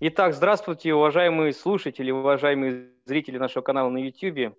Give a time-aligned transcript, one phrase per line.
[0.00, 4.56] Итак, здравствуйте, уважаемые слушатели, уважаемые зрители нашего канала на YouTube.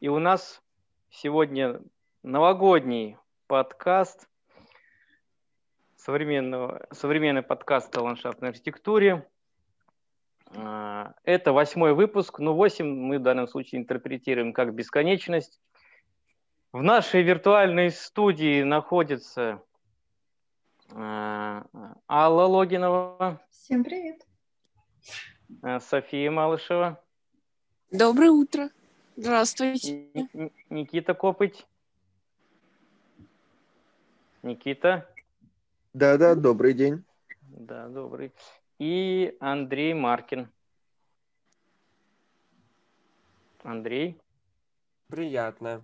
[0.00, 0.60] И у нас
[1.08, 1.80] сегодня
[2.22, 3.16] новогодний
[3.46, 4.28] подкаст
[5.96, 9.26] современного, современный подкаст о ландшафтной архитектуре.
[10.54, 15.58] А, это восьмой выпуск, но восемь мы в данном случае интерпретируем как бесконечность.
[16.70, 19.62] В нашей виртуальной студии находится
[20.90, 21.64] а,
[22.06, 23.40] Алла Логинова.
[23.48, 24.20] Всем привет.
[25.62, 27.02] А, София Малышева.
[27.90, 28.70] Доброе утро.
[29.16, 30.08] Здравствуйте.
[30.70, 31.66] Никита Копыть.
[34.42, 35.08] Никита.
[35.92, 37.04] Да-да, добрый день.
[37.42, 38.32] Да, добрый.
[38.78, 40.50] И Андрей Маркин.
[43.62, 44.18] Андрей.
[45.08, 45.82] Приятно.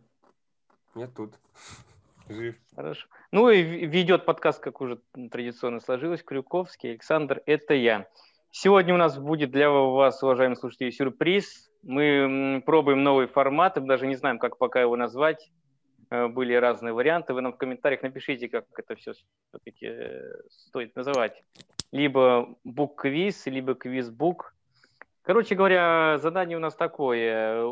[0.94, 1.34] Я тут.
[2.28, 2.56] Жив.
[2.74, 3.06] Хорошо.
[3.30, 6.90] Ну и ведет подкаст, как уже традиционно сложилось, Крюковский.
[6.90, 8.08] Александр, это я.
[8.50, 11.70] Сегодня у нас будет для вас, уважаемые слушатели, сюрприз.
[11.82, 15.50] Мы пробуем новый формат, мы даже не знаем, как пока его назвать.
[16.10, 17.34] Э, были разные варианты.
[17.34, 21.42] Вы нам в комментариях напишите, как это все все-таки э, стоит называть.
[21.92, 24.54] Либо бук-квиз, либо квиз-бук.
[25.22, 27.62] Короче говоря, задание у нас такое.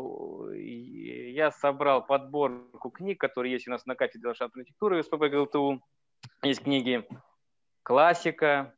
[0.53, 5.81] Я собрал подборку книг, которые есть у нас на кафедре ландшафтной архитектуры СПБ ГЛТУ.
[6.43, 7.07] Есть книги
[7.81, 8.75] классика,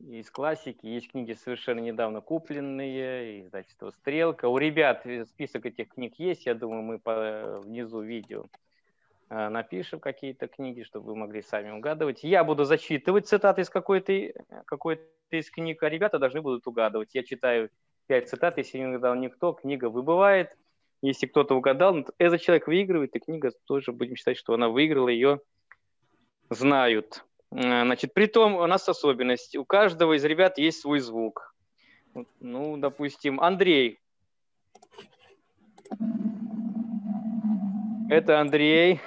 [0.00, 4.48] из классики, есть книги совершенно недавно купленные, издательство «Стрелка».
[4.48, 8.46] У ребят список этих книг есть, я думаю, мы по, внизу видео
[9.28, 12.22] э, напишем какие-то книги, чтобы вы могли сами угадывать.
[12.22, 14.32] Я буду зачитывать цитаты из какой-то
[14.66, 17.14] какой из книг, а ребята должны будут угадывать.
[17.14, 17.70] Я читаю
[18.06, 20.56] пять цитат, если не угадал никто, книга выбывает.
[21.00, 25.08] Если кто-то угадал, ну, этот человек выигрывает, и книга тоже будем считать, что она выиграла,
[25.08, 25.40] ее
[26.50, 27.24] знают.
[27.50, 29.56] Значит, при том у нас особенность.
[29.56, 31.54] У каждого из ребят есть свой звук.
[32.40, 34.00] Ну, допустим, Андрей.
[38.10, 39.00] Это Андрей.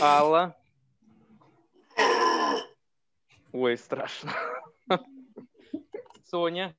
[0.00, 0.56] Алла.
[3.52, 4.32] Ой, страшно.
[6.24, 6.74] Соня.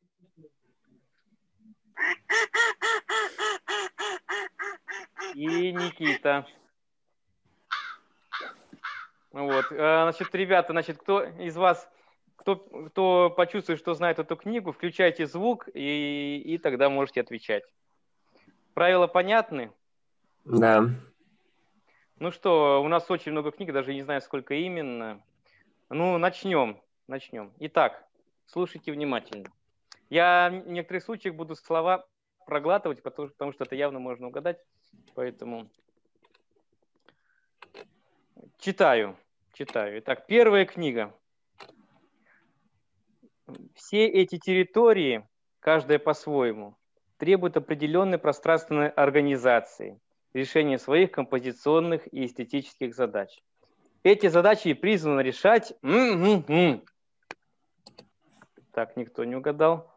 [5.33, 6.45] И Никита.
[9.37, 9.65] Вот.
[9.71, 11.87] А, значит, ребята, значит, кто из вас,
[12.37, 17.63] кто, кто почувствует, что знает эту книгу, включайте звук, и, и тогда можете отвечать.
[18.73, 19.71] Правила понятны?
[20.43, 20.89] Да.
[22.19, 25.21] Ну что, у нас очень много книг, даже не знаю, сколько именно.
[25.89, 26.81] Ну, начнем.
[27.05, 27.53] Начнем.
[27.59, 28.03] Итак,
[28.47, 29.51] слушайте внимательно.
[30.09, 32.07] Я в некоторых случаях буду слова
[32.47, 34.57] проглатывать, потому, потому что это явно можно угадать.
[35.13, 35.69] Поэтому
[38.57, 39.15] читаю,
[39.57, 39.97] читаю.
[39.99, 41.15] Итак, первая книга.
[43.73, 45.27] Все эти территории,
[45.59, 46.77] каждая по-своему,
[47.17, 49.99] требуют определенной пространственной организации,
[50.33, 53.41] решения своих композиционных и эстетических задач.
[54.03, 55.73] Эти задачи призваны решать...
[58.73, 59.91] Так, никто не угадал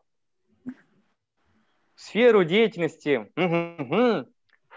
[1.97, 3.31] сферу деятельности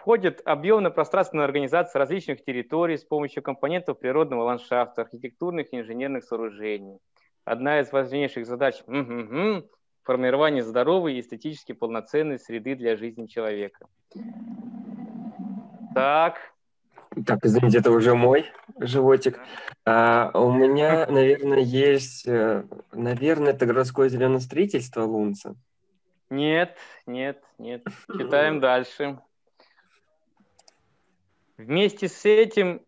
[0.03, 6.97] входит объемно-пространственная организация различных территорий с помощью компонентов природного ландшафта, архитектурных и инженерных сооружений.
[7.45, 8.83] Одна из важнейших задач–
[10.03, 13.87] формирование здоровой и эстетически полноценной среды для жизни человека.
[15.95, 16.35] Так.
[17.25, 18.47] Так, извините, это уже мой
[18.77, 19.39] животик.
[19.85, 25.55] А, у меня, наверное, есть, э, наверное, это городское зеленое строительство Лунца.
[26.29, 26.75] Нет,
[27.05, 27.85] нет, нет.
[28.17, 29.19] Читаем дальше.
[31.57, 32.81] Вместе с этим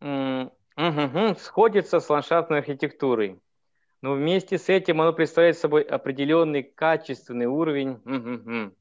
[0.00, 3.40] угу, сходится с ландшафтной архитектурой.
[4.02, 8.00] Но вместе с этим оно представляет собой определенный качественный уровень.
[8.04, 8.74] Угу.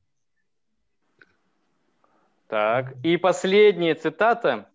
[2.48, 4.70] Так, и последняя цитата.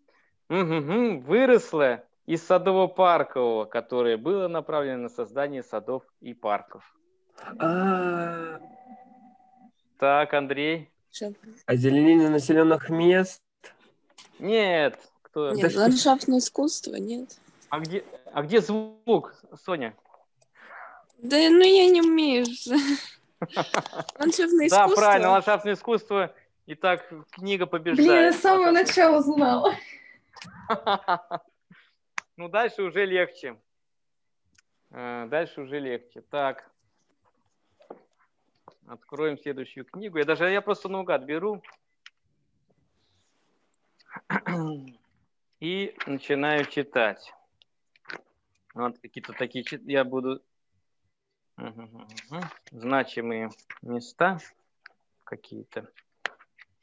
[0.49, 6.85] Угу, выросла из садово-паркового, которое было направлено на создание садов и парков.
[7.59, 8.61] А,
[9.99, 10.91] так, Андрей.
[11.67, 13.44] Озеленение населенных мест?
[14.39, 14.99] Нет.
[15.23, 15.53] Кто?
[15.53, 16.47] Нет, да ландшафтное что?
[16.49, 17.37] искусство, нет.
[17.71, 19.35] А где, а где звук,
[19.65, 19.97] Соня?
[21.19, 22.47] Да, ну я не умею.
[24.19, 24.89] Ландшафтное искусство.
[24.89, 26.35] Да, правильно, ландшафтное искусство.
[26.67, 28.09] Итак, книга побеждает.
[28.09, 29.75] Блин, я с самого начала знала.
[32.37, 33.57] Ну, дальше уже легче.
[34.91, 36.21] Э, дальше уже легче.
[36.21, 36.69] Так,
[38.87, 40.19] Откроем следующую книгу.
[40.19, 41.63] Я даже я просто наугад беру
[45.61, 47.33] и начинаю читать.
[48.75, 50.41] Вот какие-то такие я буду
[52.71, 53.51] Значимые
[53.83, 54.39] места
[55.25, 55.89] какие-то.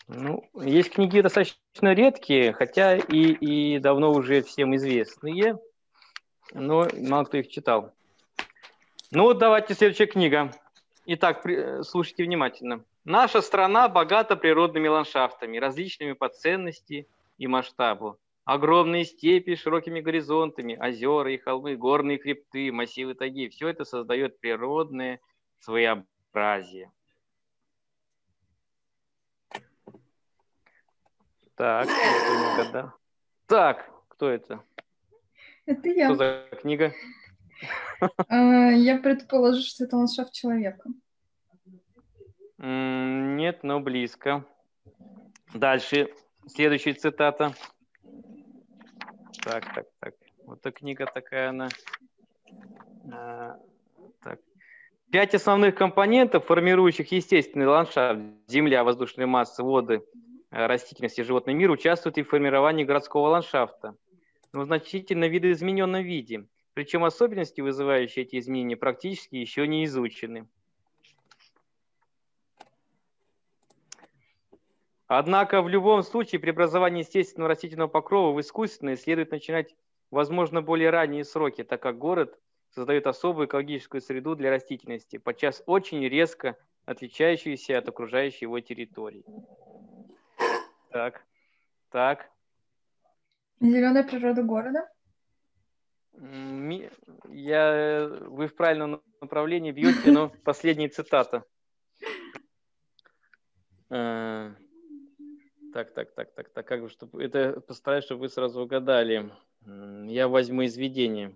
[0.08, 5.60] Ну, есть книги достаточно редкие, хотя и, и давно уже всем известные,
[6.54, 7.94] но мало кто их читал.
[9.12, 10.52] Ну вот давайте следующая книга.
[11.06, 12.84] Итак, при, слушайте внимательно.
[13.04, 17.08] Наша страна богата природными ландшафтами, различными по ценности
[17.42, 18.20] и масштабу.
[18.46, 23.50] Огромные степи широкими горизонтами, озера и холмы, горные хребты, массивы тайги.
[23.50, 25.20] Все это создает природное
[25.60, 26.92] своеобразие.
[31.56, 31.88] Так,
[32.72, 32.94] да.
[33.48, 34.64] Так, кто это?
[35.66, 36.10] Это я.
[36.10, 36.94] Что за книга?
[38.28, 40.88] А, Я предположу, что это ландшафт человека.
[42.60, 44.46] Нет, но близко.
[45.56, 46.14] Дальше.
[46.48, 47.54] Следующая цитата.
[49.44, 50.14] Так, так, так.
[50.46, 51.70] Вот эта книга такая она.
[53.12, 53.58] А,
[54.24, 54.40] так.
[55.12, 60.04] Пять основных компонентов, формирующих естественный ландшафт, земля, воздушные массы, воды,
[60.52, 63.96] э, растительность и животный мир, участвуют и в формировании городского ландшафта,
[64.54, 66.48] но в значительно видоизмененном виде.
[66.74, 70.48] Причем особенности, вызывающие эти изменения, практически еще не изучены.
[75.14, 79.76] Однако в любом случае при образовании естественного растительного покрова в искусственное следует начинать,
[80.10, 86.08] возможно, более ранние сроки, так как город создает особую экологическую среду для растительности, подчас очень
[86.08, 86.56] резко
[86.86, 89.26] отличающуюся от окружающей его территории.
[90.92, 91.26] Так,
[91.90, 92.32] так.
[93.60, 94.90] Зеленая природа города.
[97.28, 101.44] Я, вы в правильном направлении бьете, но последняя цитата.
[105.74, 109.32] Так, так, так, так, так, как бы, чтобы это постараюсь, чтобы вы сразу угадали.
[110.06, 111.34] Я возьму из видения.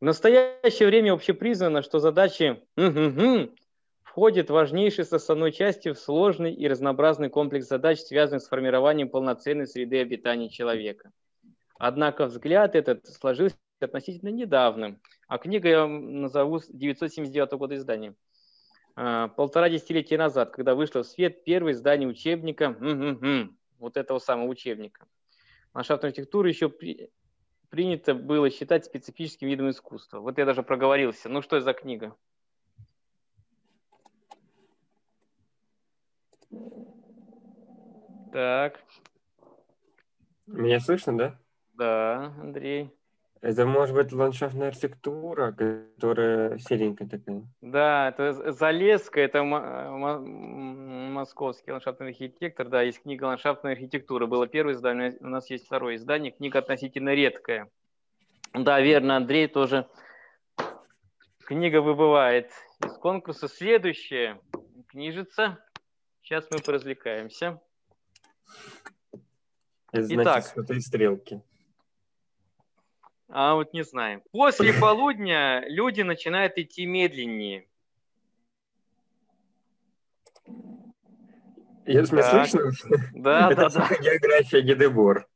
[0.00, 2.62] В настоящее время общепризнано, что задачи
[4.02, 10.00] входит важнейшей составной частью в сложный и разнообразный комплекс задач, связанных с формированием полноценной среды
[10.00, 11.10] обитания человека.
[11.78, 18.14] Однако взгляд этот сложился относительно недавно, а книга я назову с 979 года издания.
[18.94, 24.48] А, Полтора десятилетия назад, когда вышло в свет первое издание учебника, м-м-м, вот этого самого
[24.48, 25.06] учебника.
[25.74, 27.10] Ландшафтную архитектуру еще при-
[27.70, 30.20] принято было считать специфическим видом искусства.
[30.20, 31.28] Вот я даже проговорился.
[31.28, 32.14] Ну что это за книга?
[38.30, 38.82] Так,
[40.46, 41.38] Меня слышно, да?
[41.74, 42.90] да, Андрей.
[43.42, 47.42] Это может быть ландшафтная архитектура, которая серенькая такая.
[47.60, 52.68] Да, это З- Залесская, это м, московский ландшафтный архитектор.
[52.68, 54.26] Да, есть книга «Ландшафтная архитектура».
[54.26, 56.30] Было первое издание, у нас есть второе издание.
[56.30, 57.68] Книга относительно редкая.
[58.54, 59.88] Да, верно, Андрей тоже.
[61.40, 62.52] Книга выбывает
[62.84, 63.48] из конкурса.
[63.48, 64.40] Следующая
[64.86, 65.58] книжица.
[66.22, 67.60] Сейчас мы поразвлекаемся.
[69.90, 70.44] Это значит, Итак.
[70.46, 71.42] что-то из стрелки.
[73.34, 74.22] А вот не знаем.
[74.30, 77.66] После полудня люди начинают идти медленнее.
[81.86, 82.48] Я, меня Так.
[82.48, 82.72] слышно?
[83.14, 83.96] Да, Это да, да.
[83.96, 85.26] география Гедебор.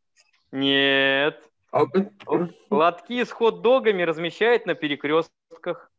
[0.52, 1.43] Нет.
[1.72, 1.84] А,
[2.70, 5.90] Лотки с хот-догами размещают на перекрестках.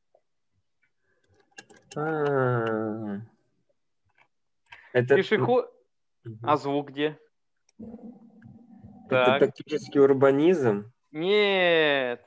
[1.96, 3.22] а.
[4.94, 5.72] Это, Пешеход...
[6.44, 7.20] А звук где?
[7.80, 9.40] Это Так.
[9.40, 10.92] тактический урбанизм.
[11.12, 12.22] Нет.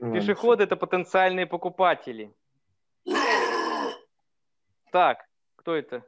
[0.00, 2.32] Ладно, Пешеходы это потенциальные покупатели.
[4.92, 5.18] Так,
[5.56, 6.04] кто это?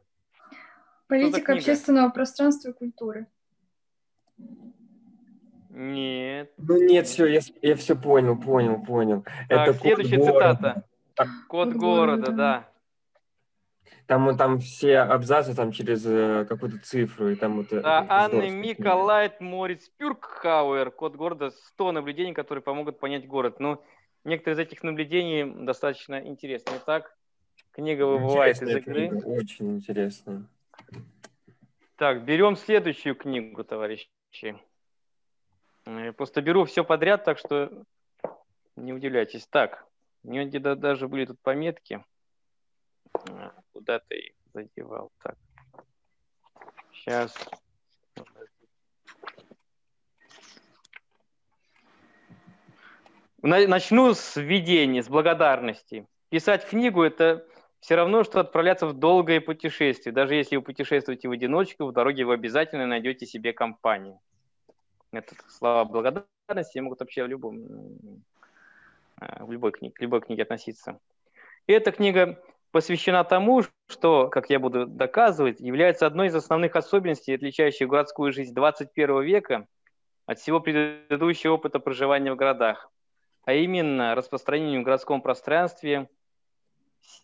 [1.09, 3.27] Политика общественного пространства и культуры.
[5.71, 6.53] Нет.
[6.57, 9.25] Ну нет, все, я, я все понял, понял, понял.
[9.49, 10.55] Так, Это код следующая города.
[10.55, 10.85] цитата.
[11.49, 12.33] Код Код города, города.
[12.33, 12.69] да.
[14.09, 17.71] Там, там все абзацы там через э, какую-то цифру, и там вот...
[17.75, 18.49] э, Да, Анны.
[18.49, 23.61] Миколайт Морец Пюркхауэр, код города, 100 наблюдений, которые помогут понять город.
[23.61, 23.85] Ну,
[24.25, 26.81] некоторые из этих наблюдений достаточно интересные.
[26.87, 27.15] Так,
[27.73, 29.09] книга выбывает из Интересная игры.
[29.11, 30.49] книга, Очень интересно.
[31.97, 34.09] Так, берем следующую книгу, товарищи.
[35.85, 37.85] Э, Просто беру все подряд, так что
[38.75, 39.47] не удивляйтесь.
[39.49, 39.85] Так,
[40.25, 42.03] у где-то даже были тут пометки.
[43.27, 45.11] А, Куда ты задевал?
[45.23, 45.37] Так.
[46.93, 47.35] Сейчас.
[53.41, 56.07] Начну с введения, с благодарности.
[56.29, 57.47] Писать книгу– это
[57.81, 60.13] все равно, что отправляться в долгое путешествие.
[60.13, 64.19] Даже если вы путешествуете в одиночку, в дороге вы обязательно найдете себе компанию.
[65.13, 67.59] Это слова благодарности могут вообще в любом,
[69.21, 70.99] э, в любой книге, любой книге относиться.
[71.67, 77.89] Эта книга посвящена тому, что, как я буду доказывать, является одной из основных особенностей, отличающих
[77.89, 79.67] городскую жизнь 21 века
[80.27, 82.91] от всего предыдущего опыта проживания в городах,
[83.45, 86.09] а именно распространению в городском пространстве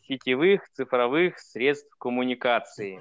[0.08, 3.00] сетевых цифровых средств коммуникации.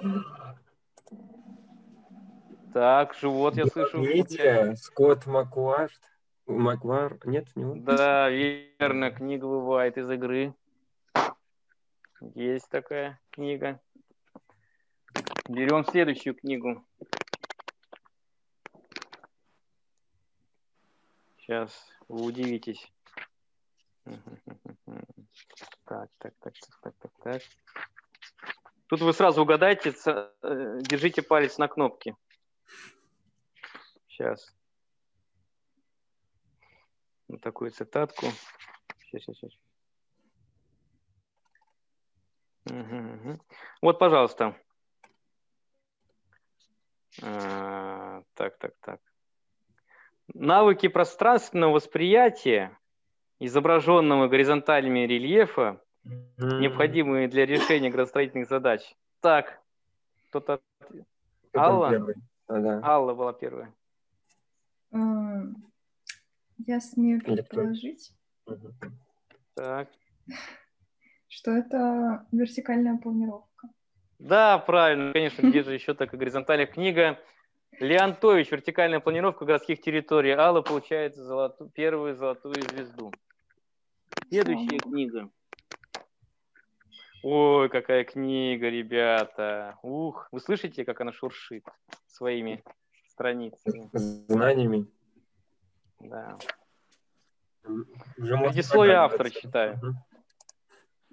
[2.73, 4.01] Так, живот я слышу.
[4.01, 5.91] Видите, Скотт Маквар,
[6.47, 7.83] Маквар, нет, не он?
[7.83, 10.53] Да, верно, книга бывает из игры.
[12.35, 13.81] Есть такая книга.
[15.49, 16.85] Берем следующую книгу.
[21.37, 21.71] Сейчас
[22.07, 22.91] вы удивитесь.
[25.85, 27.41] Так, так, так, так, так, так.
[28.87, 32.15] Тут вы сразу угадайте, э, держите палец на кнопке.
[34.07, 34.55] Сейчас.
[37.27, 38.27] Вот такую цитатку.
[39.01, 39.62] Сейчас, сейчас, сейчас.
[42.73, 43.39] Угу, угу.
[43.81, 44.55] Вот, пожалуйста.
[47.21, 48.99] А, так, так, так.
[50.33, 52.77] Навыки пространственного восприятия,
[53.39, 58.95] изображенного горизонтальными рельефа, необходимые для решения градостроительных задач.
[59.19, 59.61] Так,
[60.29, 60.59] кто-то...
[61.55, 61.91] Алла?
[62.47, 62.81] А, да.
[62.83, 63.71] Алла была первая.
[66.65, 68.11] Я смею предположить,
[69.53, 69.89] так.
[71.33, 73.67] Что это вертикальная планировка.
[74.19, 77.19] Да, правильно, конечно, где же еще такая горизонтальная книга.
[77.79, 80.31] Леонтович, вертикальная планировка городских территорий.
[80.31, 83.11] Алла получает золоту, первую золотую звезду.
[84.29, 85.29] Следующая книга.
[87.23, 89.79] Ой, какая книга, ребята.
[89.81, 91.65] Ух, вы слышите, как она шуршит
[92.05, 92.63] своими
[93.07, 93.89] страницами?
[93.91, 94.85] Знаниями.
[95.99, 96.37] Да.
[97.63, 99.79] Предисловие автора читаю.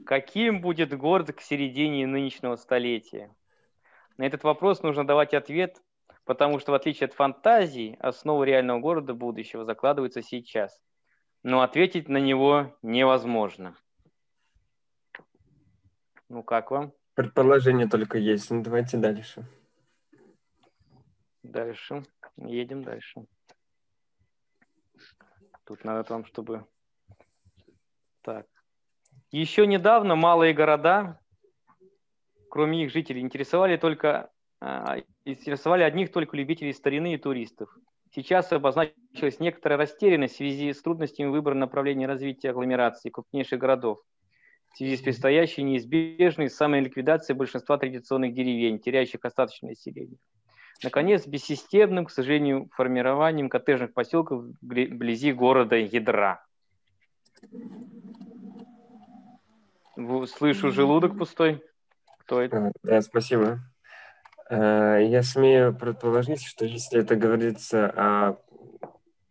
[0.06, 3.34] Каким будет город к середине нынешнего столетия?
[4.16, 5.82] На этот вопрос нужно давать ответ,
[6.24, 10.80] потому что в отличие от фантазии, основу реального города будущего закладывается сейчас.
[11.42, 13.74] Но ответить на него невозможно.
[16.28, 16.92] Ну как вам?
[17.14, 18.50] Предположение только есть.
[18.50, 19.44] Ну давайте дальше.
[21.42, 22.04] Дальше.
[22.36, 23.24] Едем дальше.
[25.64, 26.66] Тут надо там, чтобы...
[28.22, 28.46] Так.
[29.30, 31.20] Еще недавно малые города,
[32.50, 37.74] кроме их жителей, интересовали только а, интересовали одних только любителей старины и туристов.
[38.12, 44.00] Сейчас обозначилась некоторая растерянность в связи с трудностями выбора направления развития агломерации крупнейших городов
[44.72, 50.18] в связи с предстоящей неизбежной самой ликвидацией большинства традиционных деревень, теряющих остаточное население.
[50.82, 56.44] Наконец, бессистемным, к сожалению, формированием коттеджных поселков вблизи города ядра.
[60.26, 61.62] Слышу желудок пустой.
[62.20, 62.72] Кто это?
[62.82, 63.60] Да, спасибо.
[64.48, 68.36] Э, я смею предположить, что если это говорится о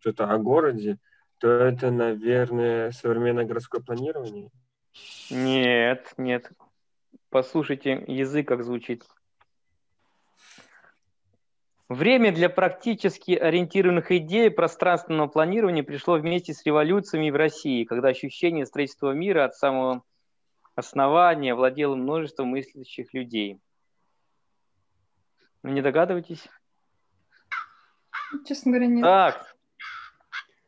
[0.00, 0.98] что-то о городе,
[1.38, 4.50] то это, наверное, современное городское планирование.
[5.30, 6.50] Нет, нет.
[7.30, 9.04] Послушайте язык, как звучит.
[11.88, 18.64] Время для практически ориентированных идей пространственного планирования пришло вместе с революциями в России, когда ощущение
[18.64, 20.04] строительства мира от самого
[20.80, 23.60] основания владело множеством мыслящих людей.
[25.62, 26.48] Вы не догадываетесь?
[28.46, 29.04] Честно говоря, нет.
[29.04, 29.56] Так.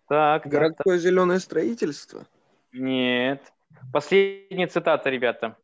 [0.08, 0.46] Так.
[0.46, 2.26] Городское так, зеленое строительство?
[2.72, 3.52] Нет.
[3.92, 5.56] Последняя цитата, ребята.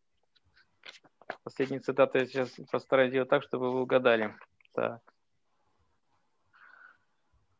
[1.45, 4.35] Последняя цитата я сейчас постараюсь сделать так, чтобы вы угадали.
[4.73, 5.01] Так.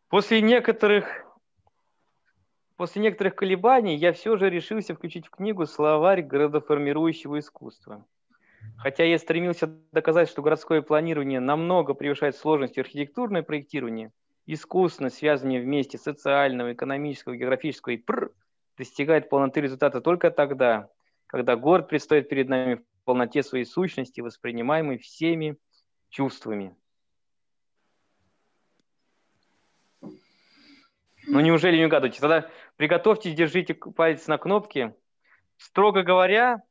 [0.09, 1.07] После некоторых,
[2.79, 8.07] после некоторых колебаний я все же решился включить в книгу словарь городоформирующего искусства.
[8.79, 14.13] Хотя я стремился доказать, что городское планирование намного превышает сложность архитектурное проектирование,
[14.47, 18.31] искусственно связанное вместе социального, экономического, географического и пр,
[18.77, 20.89] достигает полноты результата только тогда,
[21.27, 25.57] когда город предстоит перед нами в полноте своей сущности, воспринимаемой всеми
[26.11, 26.77] чувствами.
[31.29, 32.21] Ну неужели не угадываете?
[32.21, 34.95] Тогда приготовьтесь, держите палец на кнопке.
[35.59, 36.63] Строго говоря,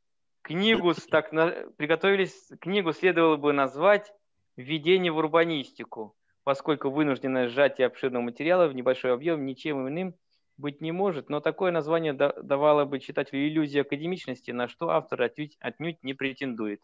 [0.42, 4.12] книгу так на, приготовились книгу следовало бы назвать
[4.56, 10.14] «Введение в урбанистику», поскольку вынужденное сжатие обширного материала в небольшой объем ничем иным
[10.56, 15.56] быть не может, но такое название давало бы читателю иллюзию академичности, на что автор отнюдь,
[15.60, 16.80] отнюдь не претендует.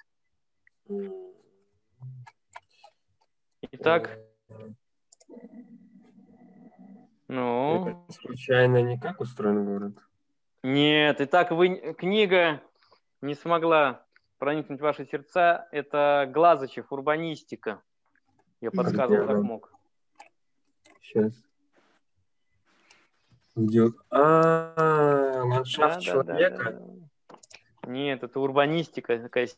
[3.72, 4.20] Итак,
[7.28, 7.88] ну.
[7.88, 9.94] Это случайно не как устроен город?
[10.62, 12.62] Нет, итак, вы книга
[13.20, 14.04] не смогла
[14.38, 17.82] проникнуть в ваши сердца, это Глазычев, урбанистика.
[18.60, 19.72] Я подсказывал, как мог.
[21.00, 21.34] Сейчас.
[23.56, 23.92] Где?
[24.10, 26.82] А, ландшафт человека.
[27.86, 29.48] Нет, это урбанистика, такая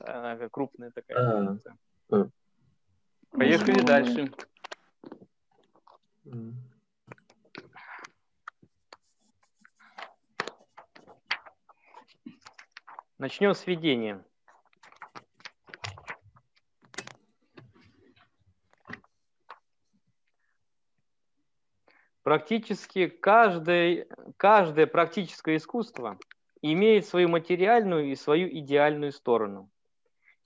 [0.00, 1.58] она крупная такая.
[2.10, 2.28] А.
[3.30, 4.32] Поехали дальше.
[13.24, 14.22] Начнем с введения.
[22.22, 26.18] Практически каждое, каждое практическое искусство
[26.60, 29.70] имеет свою материальную и свою идеальную сторону.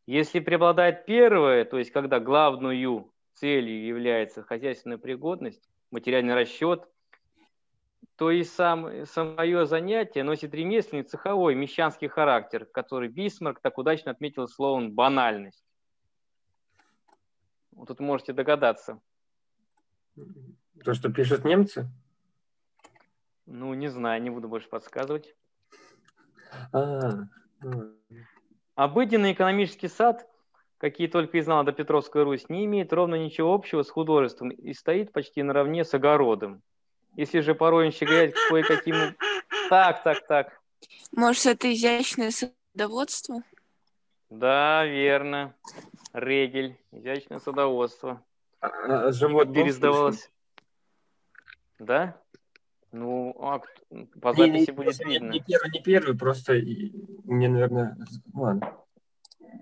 [0.07, 6.89] Если преобладает первое, то есть когда главную целью является хозяйственная пригодность, материальный расчет,
[8.19, 14.49] то и сам, самое занятие носит ремесленный, цеховой, мещанский характер, который Бисмарк так удачно отметил
[14.49, 15.65] словом «банальность».
[17.71, 19.01] Вот тут можете догадаться.
[20.85, 21.89] То, что пишут немцы?
[23.47, 25.37] Ну, не знаю, не буду больше подсказывать.
[26.73, 27.13] А,
[27.63, 27.95] ну.
[28.75, 30.29] Обыденный экономический сад,
[30.79, 34.73] какие только и знала до Петровская Русь, не имеет ровно ничего общего с художеством и
[34.73, 36.65] стоит почти наравне с огородом.
[37.19, 38.95] Если же порой он щеголяет кое-каким...
[39.71, 40.61] Так, так, так.
[41.13, 43.43] Может, это изящное садоводство?
[44.31, 45.55] Да, верно.
[46.15, 48.25] Регель, изящное садоводство.
[48.61, 48.69] А,
[49.09, 50.31] а живот пересдавалось.
[51.79, 52.19] Да?
[52.93, 53.61] Ну, а
[54.23, 55.31] по записи не, будет не, видно.
[55.33, 56.55] Не первый, не первый, просто
[57.25, 57.99] мне, наверное,
[58.33, 58.75] ладно.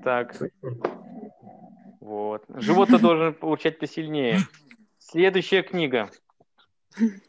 [0.04, 0.36] Так.
[2.00, 2.44] Вот.
[2.48, 4.38] Живот-то должен получать посильнее.
[4.98, 6.10] Следующая книга.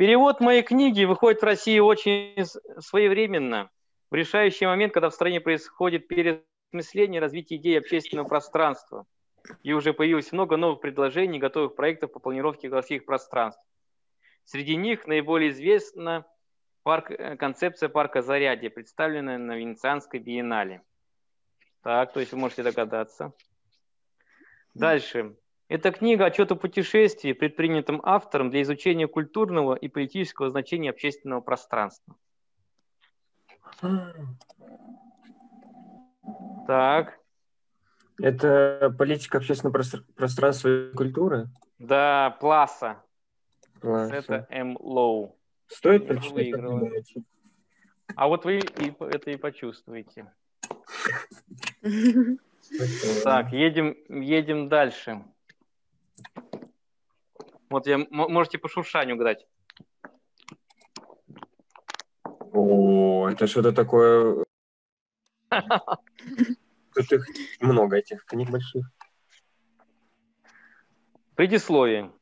[0.00, 2.34] Перевод моей книги выходит в России очень
[2.78, 3.68] своевременно,
[4.10, 9.04] в решающий момент, когда в стране происходит переосмысление развития идей общественного пространства.
[9.62, 13.62] И уже появилось много новых предложений, готовых проектов по планировке городских пространств.
[14.46, 16.24] Среди них наиболее известна
[16.82, 20.80] парк, э, концепция парка Зарядье, представленная на Венецианской биеннале.
[21.82, 23.34] Так, то есть вы можете догадаться.
[24.72, 25.36] Дальше.
[25.70, 32.16] Это книга отчет о путешествии, предпринятом автором для изучения культурного и политического значения общественного пространства.
[36.66, 37.20] Так.
[38.20, 39.80] Это политика общественного
[40.16, 41.46] пространства и культуры?
[41.78, 43.04] Да, Пласа.
[43.80, 44.10] Класс.
[44.10, 44.76] Это М.
[44.80, 45.38] Лоу.
[45.68, 46.52] Стоит прочитать.
[48.16, 50.32] А вот вы и, это и почувствуете.
[53.24, 55.24] Так, едем, едем дальше.
[57.68, 59.46] Вот я, можете по шуршанию угадать.
[62.52, 64.44] О, это что-то такое...
[66.94, 67.26] Тут их
[67.60, 68.90] много, этих книг больших.
[71.36, 72.12] Предисловие.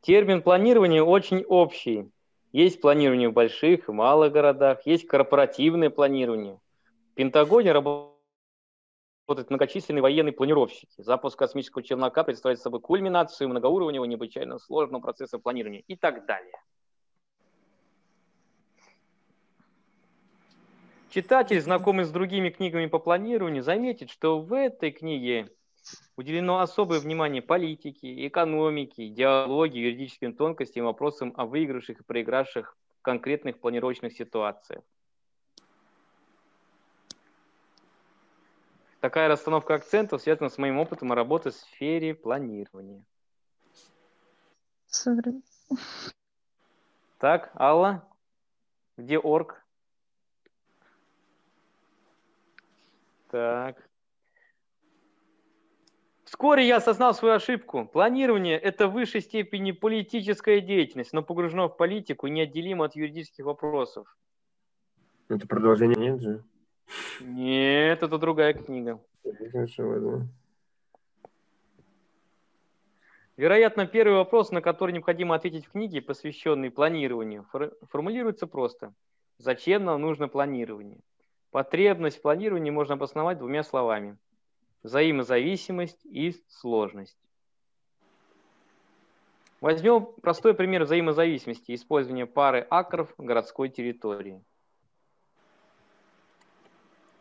[0.00, 2.10] Термин планирования очень общий.
[2.52, 6.58] Есть планирование в больших и малых городах, есть корпоративное планирование.
[7.12, 8.19] В Пентагоне работают
[9.50, 10.94] многочисленные военные планировщики.
[10.98, 16.54] Запуск космического челнока представляет собой кульминацию многоуровневого, необычайно сложного процесса планирования и так далее.
[21.10, 25.50] Читатель, знакомый с другими книгами по планированию, заметит, что в этой книге
[26.16, 34.12] Уделено особое внимание политике, экономике, идеологии, юридическим тонкостям вопросам о выигравших и проигравших конкретных планировочных
[34.12, 34.82] ситуациях.
[39.00, 43.02] Такая расстановка акцентов связана с моим опытом работы в сфере планирования.
[44.88, 45.42] Sorry.
[47.18, 48.06] Так, Алла,
[48.98, 49.64] где орг?
[53.30, 53.88] Так.
[56.24, 57.86] Вскоре я осознал свою ошибку.
[57.86, 63.46] Планирование– это в высшей степени политическая деятельность, но погружено в политику и неотделимо от юридических
[63.46, 64.16] вопросов.
[65.28, 66.44] Это продолжение нет же?
[67.20, 69.00] Нет, это другая книга.
[73.36, 77.46] Вероятно, первый вопрос, на который необходимо ответить в книге, посвященный планированию,
[77.88, 78.92] формулируется просто.
[79.38, 81.00] Зачем нам нужно планирование?
[81.50, 84.18] Потребность планирования можно обосновать двумя словами–
[84.82, 87.18] взаимозависимость и сложность.
[89.60, 94.42] Возьмем простой пример взаимозависимости использования пары акров городской территории.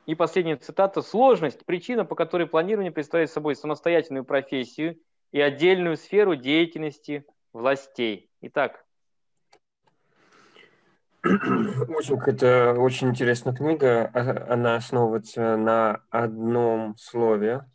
[0.09, 1.03] И последняя цитата.
[1.03, 4.97] Сложность– причина, по которой планирование представляет собой самостоятельную профессию
[5.31, 8.27] и отдельную сферу деятельности властей.
[8.41, 8.83] Итак.
[11.23, 14.09] Очень, это очень интересная книга.
[14.15, 17.67] А- Она основывается на одном слове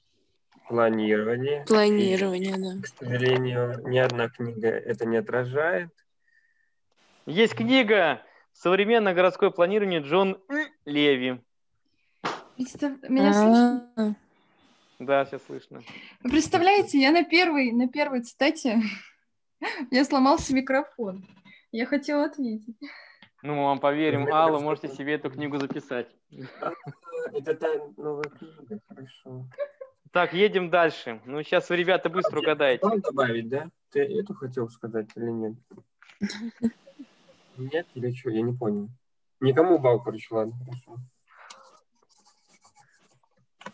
[0.67, 1.65] планирование.
[1.69, 2.79] Планирование, да.
[2.79, 5.91] И, к сожалению, ни одна книга это не отражает.
[7.27, 10.43] Есть книга «Современное городское планирование» Джон
[10.85, 11.41] Леви.
[12.57, 13.91] Представ- Меня слышно?
[13.97, 14.15] А,
[14.99, 15.83] Да, все слышно.
[16.23, 18.81] Вы представляете, я на первой, на первой цитате,
[19.91, 21.27] я сломался микрофон.
[21.73, 22.77] Я хотела ответить.
[23.43, 24.33] Ну, мы вам поверим.
[24.33, 26.09] Алла, можете себе эту книгу записать.
[27.33, 29.47] Это та новая книга, хорошо.
[30.13, 31.21] Так, едем дальше.
[31.25, 32.87] Ну, сейчас вы, ребята, быстро угадаете.
[32.87, 33.69] Вам добавить, да?
[33.91, 35.55] Ты эту хотел сказать или нет?
[37.57, 38.31] Нет или что?
[38.31, 38.89] Я не понял.
[39.41, 40.97] Никому бал, короче, ладно, хорошо.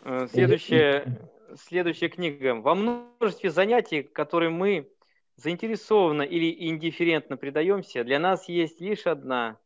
[0.03, 2.55] Э, Следующая, следующая книга.
[2.55, 4.91] Во множестве занятий, которые мы
[5.35, 9.59] заинтересованно или индифферентно предаемся, для нас есть лишь одна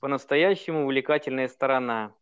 [0.00, 2.14] по-настоящему увлекательная сторона.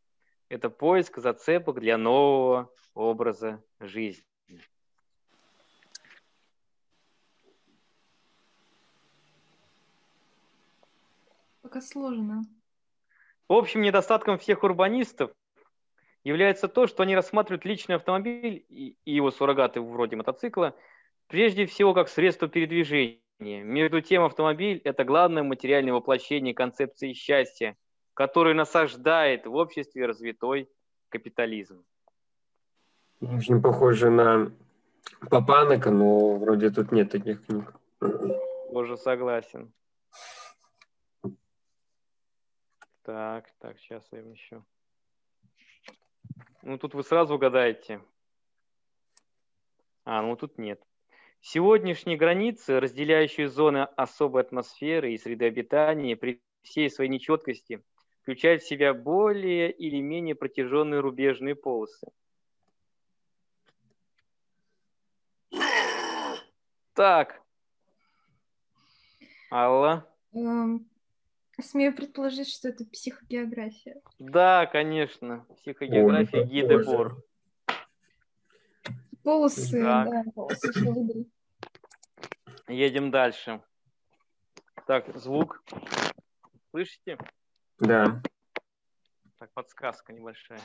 [0.48, 4.24] Это поиск зацепок для нового образа жизни.
[11.62, 12.42] Пока сложно.
[13.48, 15.30] Общим недостатком всех урбанистов
[16.24, 20.74] является то, что они рассматривают личный автомобиль и его суррогаты вроде мотоцикла
[21.28, 23.20] прежде всего как средство передвижения.
[23.38, 27.76] Между тем автомобиль– это главное материальное воплощение концепции счастья,
[28.12, 30.68] которое насаждает в обществе развитой
[31.08, 31.84] капитализм.
[33.20, 34.52] Очень похоже на
[35.30, 37.72] Папанака, но вроде тут нет таких книг.
[38.72, 39.72] Тоже согласен.
[43.02, 44.62] Так, так, сейчас я еще.
[46.62, 48.00] Ну, тут вы сразу угадаете.
[50.04, 50.80] А, ну тут нет.
[51.40, 57.82] Сегодняшние границы, разделяющие зоны особой атмосферы и среды обитания, при всей своей нечеткости,
[58.22, 62.08] включают в себя более или менее протяженные рубежные полосы.
[66.94, 67.42] Так.
[69.50, 70.06] Алла.
[71.62, 74.00] Смею предположить, что это психогеография.
[74.18, 75.46] Да, конечно.
[75.58, 76.78] Психогеография Ой, Ги похоже.
[76.84, 77.24] де Бор.
[79.22, 80.08] Полосы, Так.
[80.10, 81.26] да, полосы.
[82.68, 83.62] Едем дальше.
[84.86, 85.62] Так, звук.
[86.70, 87.18] Слышите?
[87.78, 88.22] Да.
[89.38, 90.60] Так, подсказка небольшая.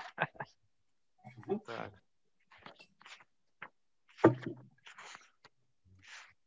[1.66, 1.92] Так.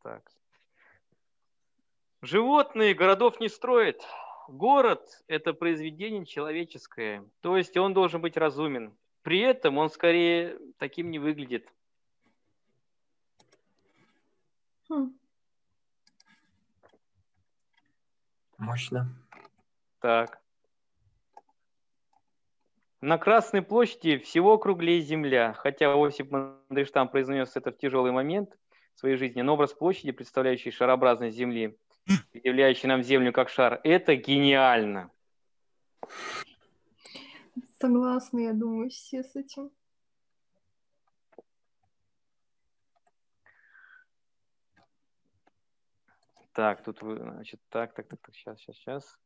[0.02, 0.22] Так.
[2.22, 4.00] Животные городов не строят.
[4.48, 8.96] Город– это произведение человеческое, то есть он должен быть разумен.
[9.20, 11.70] При этом он скорее таким не выглядит.
[14.88, 15.12] Хм.
[18.56, 19.14] Мощно.
[20.00, 20.40] Так.
[23.02, 28.58] На Красной площади всего круглее земля, хотя Осип Мандельштам произнес это в тяжелый момент
[28.94, 31.78] своей жизни, но образ площади, представляющий шарообразность земли,
[32.32, 35.10] являющий нам землю как шар, это гениально.
[37.80, 39.70] Согласна, я думаю, все с этим.
[46.52, 49.18] Так, тут вы, значит, так, так, так, так, сейчас, сейчас, сейчас.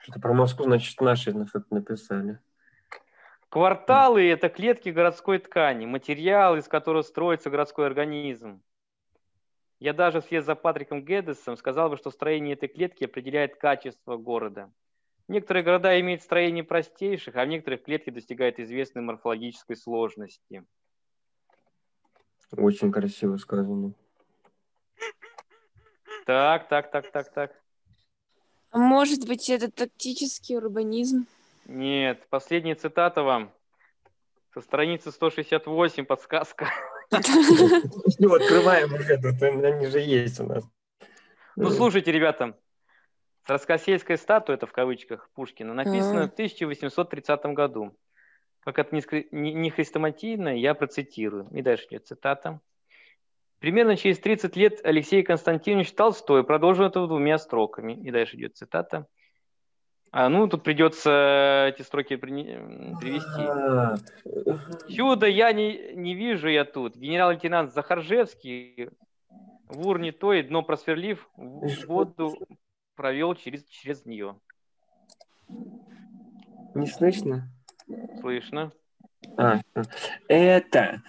[0.00, 2.38] Что-то про Москву, значит, наши на что-то написали.
[3.48, 8.62] Кварталы– это клетки городской ткани, материал, из которого строится городской организм.
[9.80, 14.72] Я даже вслед за Патриком Геддесом сказал бы, что строение этой клетки определяет качество города.
[15.28, 20.64] Некоторые города имеют строение простейших, а в некоторых клетки достигают известной морфологической сложности.
[22.50, 23.92] Очень красиво сказано.
[26.24, 27.62] Так, так, так, так, так.
[28.70, 31.26] А Может быть, это тактический урбанизм?
[31.66, 33.52] Нет, последняя цитата вам.
[34.54, 36.68] Со страницы 168, подсказка.
[37.10, 40.64] Ну, открываем уже, тут они же есть у нас.
[41.56, 42.58] Ну, слушайте, ребята,
[43.46, 47.96] Царскосельская статуя, это в кавычках Пушкина, написана в 1830 году.
[48.60, 48.94] Как это
[49.32, 51.48] не хрестоматийно, я процитирую.
[51.52, 52.60] И дальше идет цитата.
[53.58, 57.94] Примерно через 30 лет Алексей Константинович Толстой продолжил это двумя строками.
[57.94, 59.06] И дальше идет цитата.
[60.10, 63.42] А, ну, тут придется эти строки м, привести.
[63.42, 63.96] А,
[64.88, 66.96] Чудо я не, не вижу я тут.
[66.96, 68.90] Генерал-лейтенант Захаржевский
[69.66, 72.38] в урне той, дно просверлив, воду
[72.96, 74.36] провел через, через нее.
[76.74, 77.50] Не слышно?
[78.20, 78.72] Слышно?
[79.36, 79.60] А,
[80.28, 81.02] это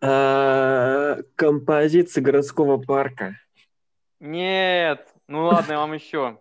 [0.00, 3.38] а, композиция городского парка.
[4.18, 5.14] Нет.
[5.28, 6.38] Ну ладно, я вам еще.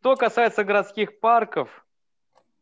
[0.00, 1.84] Что касается городских парков,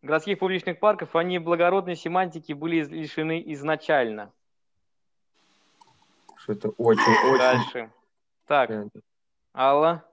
[0.03, 4.33] городских публичных парков, они благородной семантики были лишены изначально.
[6.37, 7.39] Что-то очень-очень...
[7.39, 7.93] Дальше.
[8.47, 8.71] Так,
[9.55, 10.05] Алла.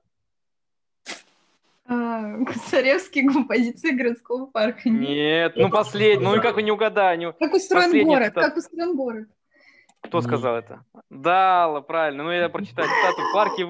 [1.87, 4.87] А, Царевские композиции городского парка.
[4.87, 7.33] Нет, ну последний, ну и как вы не угадали?
[7.39, 8.27] Как устроен Последний город?
[8.27, 8.45] цитат.
[8.45, 9.27] Как устроен город?
[10.01, 10.85] Кто сказал это?
[11.09, 12.23] Да, Алла, правильно.
[12.23, 13.21] Ну я прочитаю цитату.
[13.33, 13.67] Парки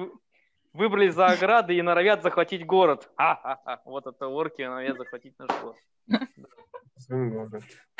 [0.76, 3.10] вы- выбрали за ограды и норовят захватить город.
[3.16, 3.82] Ха-ха-ха.
[3.84, 5.76] Вот это орки норовят захватить наш город.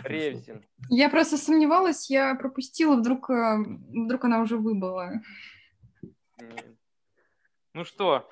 [0.04, 0.64] Ревзин.
[0.88, 5.12] Я просто сомневалась, я пропустила, вдруг, э, вдруг она уже выбыла.
[7.74, 8.28] Ну что?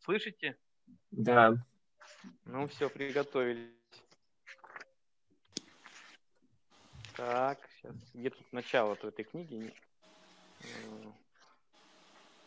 [0.00, 0.58] Слышите?
[1.10, 1.54] Да.
[2.44, 3.70] Ну все, приготовились.
[7.16, 7.94] Так, сейчас.
[8.14, 9.72] Где тут начало этой книги?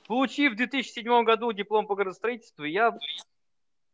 [0.08, 2.98] Получив в 2007 году диплом по градостроительству, я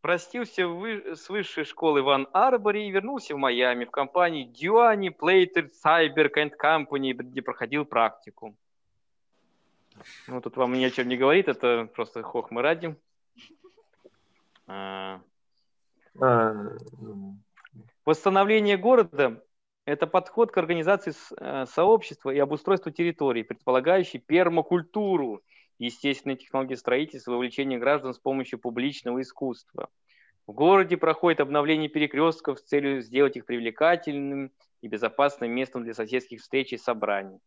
[0.02, 5.70] простился вы- с высшей школы в Ан-Арборе и вернулся в Майами в компании Дюани Плейтер
[5.86, 8.56] Cyber and Company, где проходил практику.
[10.28, 12.96] Ну, тут вам ни о чем не говорит, это просто хох мы ради.
[14.68, 15.22] А,
[16.22, 16.54] А,
[18.06, 19.44] Восстановление города–
[19.86, 25.44] это подход к организации э, сообщества и обустройству территорий, предполагающий пермакультуру,
[25.80, 29.90] естественные технологии строительства и вовлечение граждан с помощью публичного искусства.
[30.46, 36.42] В городе проходит обновление перекрестков с целью сделать их привлекательным и безопасным местом для соседских
[36.42, 37.40] встреч и собраний.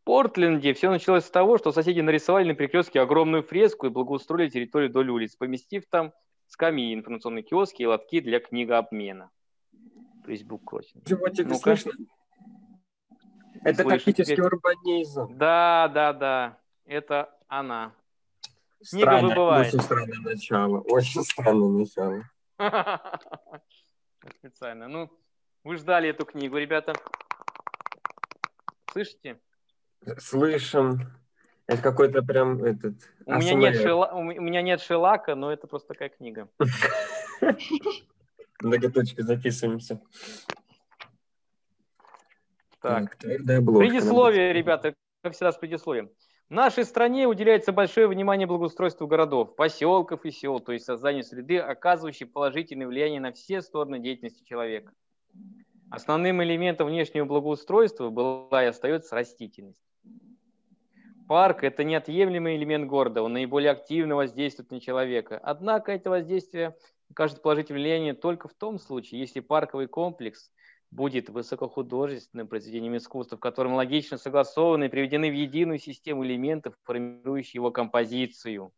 [0.00, 4.48] В Портленде все началось с того, что соседи нарисовали на перекрестке огромную фреску и благоустроили
[4.48, 6.12] территорию вдоль улиц, поместив там
[6.46, 9.30] скамьи, информационные киоски и лотки для книгообмена.
[10.24, 10.44] То есть
[11.30, 11.76] тебе Ну-ка.
[11.76, 11.92] слышно?
[13.62, 14.44] Это Слышно тактический теперь.
[14.44, 15.36] урбанизм.
[15.36, 16.58] Да, да, да.
[16.86, 17.92] Это она.
[18.88, 19.74] Книга Странно, выбывает.
[19.74, 20.80] Очень странное начало.
[20.80, 22.22] Очень странное начало.
[24.38, 24.88] Специально.
[24.88, 25.10] Ну,
[25.64, 26.92] вы ждали эту книгу, ребята.
[28.92, 29.40] Слышите?
[30.18, 31.00] Слышим.
[31.66, 32.94] Это какой-то прям этот...
[33.26, 34.12] У меня, нет шела...
[34.12, 36.48] у меня нет шелака, но это просто такая книга.
[38.62, 40.00] Многоточие записываемся.
[42.80, 43.18] Так.
[43.18, 46.10] Предисловие, ребята, как всегда с предисловием.
[46.48, 51.58] В нашей стране уделяется большое внимание благоустройству городов, поселков и сел, то есть созданию среды,
[51.58, 54.94] оказывающей положительное влияние на все стороны деятельности человека.
[55.90, 59.82] Основным элементом внешнего благоустройства была и остается растительность.
[61.28, 65.38] Парк– это неотъемлемый элемент города, он наиболее активно воздействует на человека.
[65.42, 66.74] Однако это воздействие
[67.10, 70.50] окажет положительное влияние только в том случае, если парковый комплекс
[70.90, 77.56] будет высокохудожественным произведением искусства, в котором логично согласованы и приведены в единую систему элементов, формирующих
[77.56, 78.72] его композицию.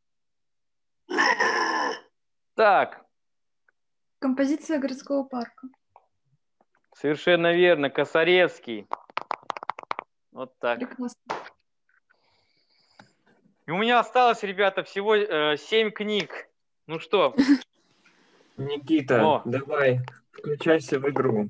[2.54, 3.04] Так,
[4.18, 5.68] Композиция городского парка.
[6.94, 8.86] совершенно верно, Косаревский.
[10.30, 10.78] Вот так.
[10.78, 11.18] Прекрасно.
[13.66, 16.50] И у меня осталось, ребята, всего э, 7 книг.
[16.86, 17.34] Ну что,
[18.58, 19.42] Никита, О.
[19.46, 20.00] давай,
[20.32, 21.48] включайся в игру.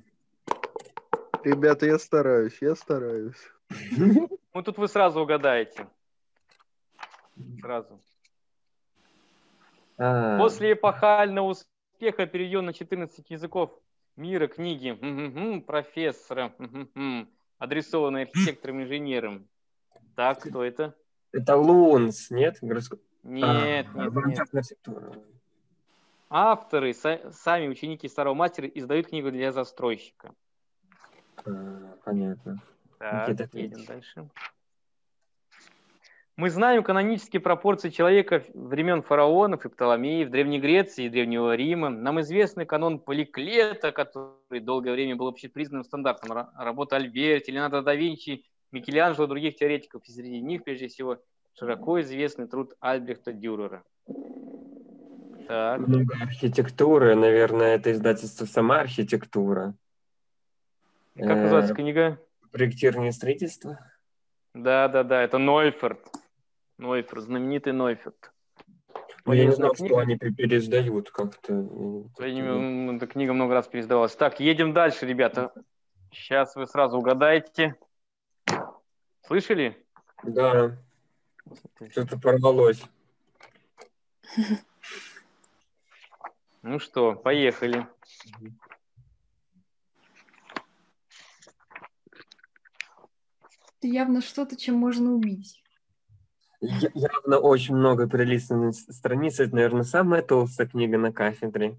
[1.45, 3.37] Ребята, я стараюсь, я стараюсь.
[4.55, 5.87] ну тут вы сразу угадаете.
[7.61, 8.01] Сразу.
[9.99, 13.79] А, После эпохального успеха переведен на 14 языков
[14.17, 16.55] мира книги мгм, профессора,
[17.59, 19.47] адресованной архитекторам-инженерам.
[20.17, 20.95] Так, кто это?
[21.33, 22.61] Это Лунс, нет?
[22.61, 24.75] Нет, А, нет, нет.
[26.29, 30.35] Авторы, са- сами ученики старого мастера, издают книгу для застройщика.
[31.47, 32.59] А, Понятно.
[32.99, 34.29] Так, Никита, едем дальше.
[36.37, 41.91] Мы знаем канонические пропорции человека времен фараонов и Птоломеев, Древней Греции и Древнего Рима.
[41.91, 47.95] Нам известный канон Поликлета, который долгое время был общепризнанным стандартом ра- работы Альберти, Леонардо да
[47.95, 50.03] Винчи, Микеланджело и других теоретиков.
[50.07, 51.19] И среди них, прежде всего,
[51.59, 53.83] широко известный труд Альбрехта Дюрера.
[55.47, 59.75] Так, Много архитектуры, наверное, это издательство «Сама архитектура».
[61.17, 62.19] Как называется Э, книга?
[62.53, 63.79] Проектирование строительства.
[64.55, 66.01] Да, да, да, это Нойферт.
[66.79, 68.33] Нойферт, знаменитый Нойферт.
[69.27, 69.95] Ну, я не знал, книга.
[69.95, 71.53] что они пе- переиздают как-то.
[71.53, 74.17] э, Эта книга много раз переиздавалась.
[74.17, 75.53] Так, едем дальше, ребята.
[76.11, 77.77] Сейчас вы сразу угадаете.
[79.27, 79.87] Слышали?
[80.25, 80.77] Да,
[81.91, 82.83] что-то порвалось.
[86.63, 87.87] Ну что, поехали.
[93.81, 95.63] Это явно что-то, чем можно убить.
[96.61, 99.41] Я- Явно очень много пролистанных страниц.
[99.41, 101.79] Это, наверное, самая толстая книга на кафедре.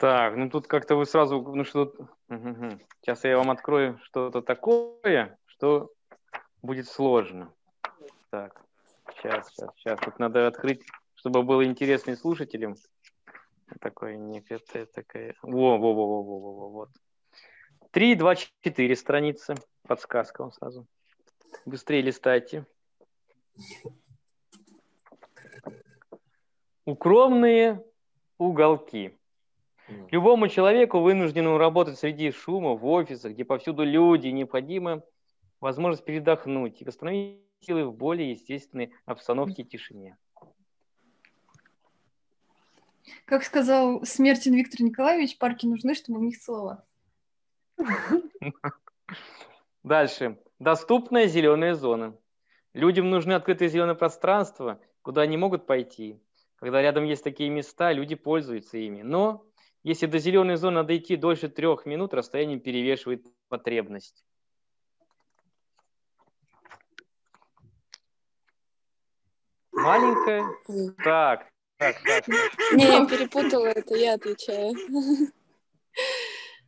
[0.00, 1.94] Так, ну тут как-то вы сразу, ну что,
[2.28, 5.92] сейчас я вам открою что-то такое, что
[6.62, 7.52] будет сложно.
[8.30, 8.60] Так,
[9.14, 10.00] сейчас, сейчас, сейчас.
[10.00, 12.74] Тут надо открыть, чтобы было интересно и слушателям.
[13.80, 14.58] Такое некое
[14.92, 15.36] такое.
[15.42, 16.90] Во, во, во, во, во, во, во, вот.
[17.90, 19.54] Три, два, четыре страницы.
[19.86, 20.86] Подсказка вам сразу.
[21.64, 22.66] Быстрее листайте.
[26.84, 27.82] Укромные
[28.36, 29.18] уголки.
[30.10, 35.02] Любому человеку, вынужденному работать среди шума, в офисах, где повсюду люди, необходима
[35.60, 40.18] возможность передохнуть и восстановить силы в более естественной обстановке и тишине.
[43.24, 46.87] Как сказал Смертин Виктор Николаевич, парки нужны, чтобы в них целоваться.
[49.82, 50.38] Дальше.
[50.58, 52.16] Доступная зеленая зона.
[52.74, 56.20] Людям нужны открытые зеленые пространства, куда они могут пойти.
[56.56, 59.02] Когда рядом есть такие места, люди пользуются ими.
[59.02, 59.46] Но
[59.84, 64.24] если до зеленой зоны надо идти дольше трех минут, расстояние перевешивает потребность.
[69.72, 70.44] Маленькая.
[71.04, 74.74] Так, так, так, так, Не, я перепутала это, я отвечаю.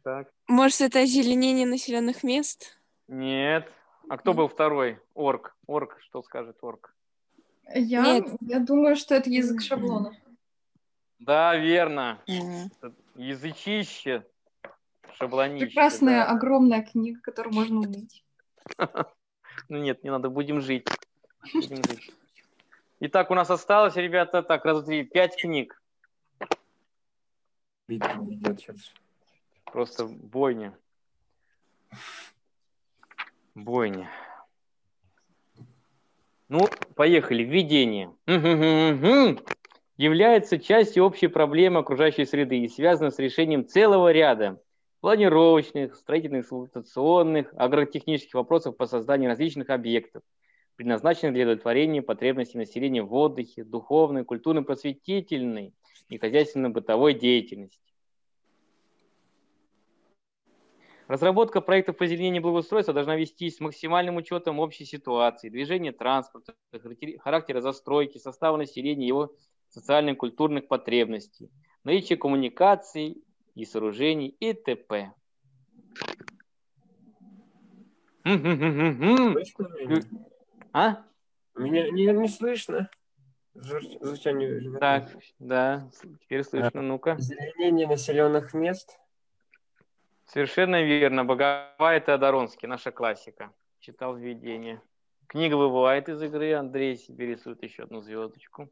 [0.04, 0.28] так.
[0.50, 2.76] Может, это озеленение населенных мест?
[3.06, 3.72] Нет.
[4.08, 4.98] А кто был второй?
[5.14, 5.56] Орк.
[5.68, 6.92] Орк, что скажет орк?
[7.72, 8.26] Я, Нет.
[8.40, 10.12] я думаю, что это язык шаблонов.
[11.20, 12.20] Да, верно.
[12.26, 12.68] М.
[13.14, 14.26] Язычище.
[15.18, 15.66] Шаблонище.
[15.66, 16.30] Прекрасная, да.
[16.32, 18.24] огромная книга, которую можно убить.
[19.68, 20.88] Ну нет, не надо, будем жить.
[21.52, 22.10] Будем жить.
[23.00, 25.80] Итак, у нас осталось, ребята, так, раз, три, пять книг.
[27.86, 28.92] Идет сейчас.
[29.72, 30.76] Просто бойня.
[33.54, 34.10] Бойня.
[36.48, 37.44] Ну, поехали.
[37.44, 38.12] Введение.
[39.96, 44.60] Является частью общей проблемы окружающей среды и связано с решением целого ряда
[45.00, 50.22] планировочных, строительных, эксплуатационных, агротехнических вопросов по созданию различных объектов,
[50.76, 55.74] предназначенных для удовлетворения потребностей населения в отдыхе, духовной, культурно-просветительной
[56.08, 57.89] и хозяйственно-бытовой деятельности.
[61.10, 66.54] Разработка проектов озеленения благоустройства должна вестись с максимальным учетом общей ситуации, движения транспорта,
[67.18, 69.34] характера застройки, состава населения, его
[69.70, 71.50] социально-культурных потребностей,
[71.82, 73.24] наличия коммуникаций
[73.56, 75.12] и сооружений и т.п.
[80.72, 81.02] А?
[81.56, 82.88] Меня не, не слышно.
[83.56, 84.78] Звуч- Звучание.
[84.78, 85.90] Так, да,
[86.22, 86.82] теперь слышно.
[86.82, 87.14] Ну-ка.
[87.14, 88.96] Озеленение населенных мест.
[90.32, 91.24] Совершенно верно.
[91.24, 93.52] Боговая Теодоронский, наша классика.
[93.80, 94.80] Читал введение.
[95.26, 96.52] Книга выбывает из игры.
[96.54, 98.70] Андрей себе рисует еще одну звездочку.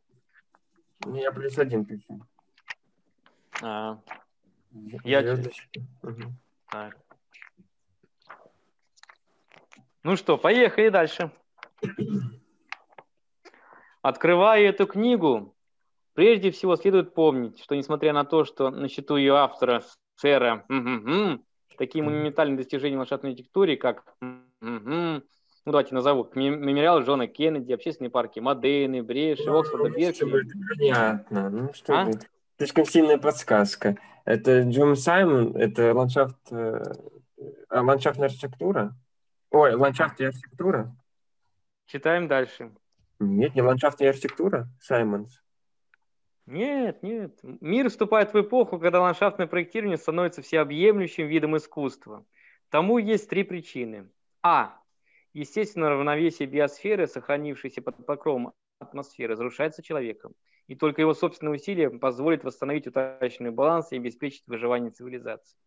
[1.07, 2.21] Я плюс один пишу.
[3.61, 3.99] А,
[5.03, 5.85] Я- Звездочки.
[6.03, 6.37] Мгм.
[6.71, 6.97] так.
[10.05, 11.33] Ну что, поехали дальше.
[14.01, 15.57] Открывая эту книгу,
[16.14, 19.83] прежде всего следует помнить, что несмотря на то, что на счету ее автора
[20.14, 20.64] сэра
[21.79, 25.23] такие монументальные достижения в ландшафтной архитектуре, как м-м-м,
[25.64, 30.43] ну давайте назову, мем- мемориал Джона Кеннеди, общественные парки Модейны, Бреши, Оксфорда, Ну, Беркли.
[30.77, 31.51] Понятно.
[31.51, 32.11] Ну что А?
[32.59, 33.97] Слишком сильная подсказка.
[34.25, 36.83] Это Джон Саймон, это ландшафт, э,
[37.71, 38.95] а, ландшафтная архитектура.
[39.51, 40.95] Ой, ландшафт и архитектура.
[41.87, 42.73] Читаем дальше.
[43.21, 45.41] Нет, не ландшафт и архитектура, Саймонс.
[46.50, 47.38] Нет, нет.
[47.42, 52.24] Мир вступает в эпоху, когда ландшафтное проектирование становится всеобъемлющим видом искусства.
[52.70, 54.08] Тому есть три причины.
[54.42, 54.80] А.
[55.34, 60.32] Естественное равновесие биосферы, сохранившееся под покровом атмосферы, разрушается человеком.
[60.68, 65.58] И только его собственные усилия позволят восстановить утраченный баланс и обеспечить выживание цивилизации.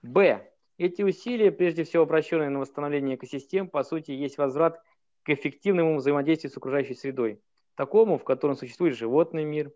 [0.00, 0.50] Б.
[0.78, 4.80] Эти усилия, прежде всего обращенные на восстановление экосистем, по сути, есть возврат
[5.22, 7.42] к эффективному взаимодействию с окружающей средой
[7.76, 9.72] такому, в котором существует животный мир.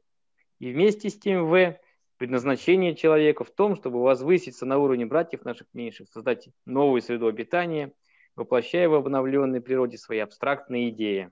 [0.58, 1.78] И вместе с тем, В,
[2.16, 7.92] предназначение человека в том, чтобы возвыситься на уровне братьев наших меньших, создать новую среду обитания,
[8.36, 11.30] воплощая в обновленной природе свои абстрактные идеи.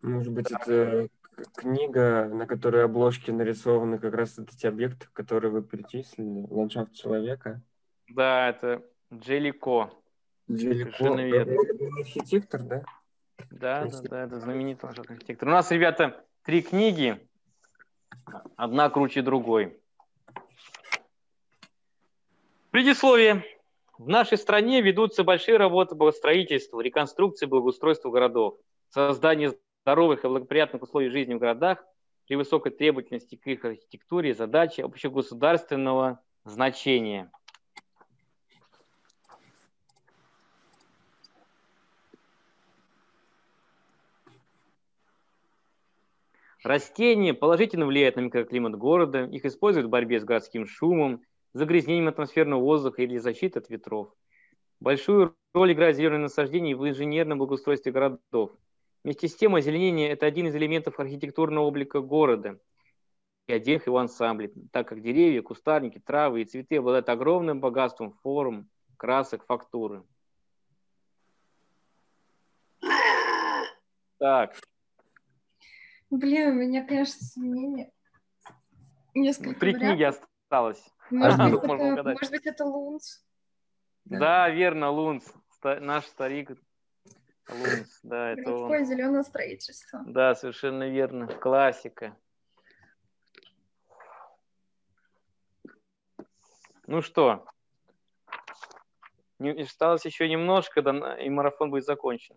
[0.00, 5.50] Может быть, это к- книга, на которой обложки нарисованы как раз вот эти объекты, которые
[5.50, 7.62] вы перечислили, ландшафт человека.
[8.08, 9.90] Да, это Джелико.
[10.48, 12.82] Он архитектор, да?
[13.50, 15.48] Да, да, да, это знаменитый архитектор.
[15.48, 17.18] У нас, ребята, три книги,
[18.56, 19.78] одна круче другой.
[22.70, 23.44] Предисловие.
[23.98, 30.82] В нашей стране ведутся большие работы по строительству, реконструкции, благоустройству городов, создание здоровых и благоприятных
[30.82, 31.84] условий жизни в городах
[32.26, 37.30] при высокой требовательности к их архитектуре задачи общегосударственного значения.
[46.62, 51.22] Растения положительно влияют на микроклимат города, их используют в борьбе с городским шумом,
[51.54, 54.14] загрязнением атмосферного воздуха или защитой от ветров.
[54.78, 58.52] Большую роль играет зеленое насаждение в инженерном благоустройстве городов.
[59.02, 62.60] Вместе с тем, озеленение– это один из элементов архитектурного облика города
[63.48, 68.68] и отдельных его ансамблей, так как деревья, кустарники, травы и цветы обладают огромным богатством форм,
[68.96, 70.04] красок, фактуры.
[74.18, 74.54] Так,
[76.12, 77.90] Блин, у меня, конечно, сомнения.
[79.14, 79.88] Несколько три вариантов.
[79.88, 80.84] книги осталось.
[81.10, 82.14] Может, А, быть, можно это, угадать.
[82.20, 83.18] может быть, это Лунц.
[84.04, 85.26] Да, верно, Лунц.
[85.52, 86.50] Ста- наш старик
[87.48, 87.98] Лунц.
[88.02, 88.68] Да, это он.
[88.68, 90.02] Городское зеленое строительство.
[90.06, 91.28] Да, совершенно верно.
[91.28, 92.14] Классика.
[96.86, 97.46] Ну что,
[99.40, 102.36] осталось еще немножко, да, и марафон будет закончен.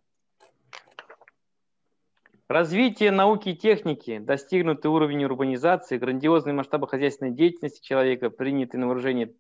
[2.48, 9.34] Развитие науки и техники, достигнутый уровень урбанизации, грандиозные масштабы хозяйственной деятельности человека, принятый на вооружение,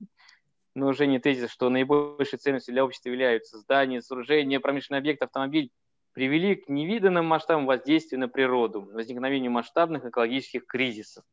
[0.73, 5.69] на вооружение тезис, что наибольшей ценностью для общества являются здания, сооружения, промышленный объект, автомобиль,
[6.13, 11.23] привели к невиданным масштабам воздействия на природу, возникновению масштабных экологических кризисов.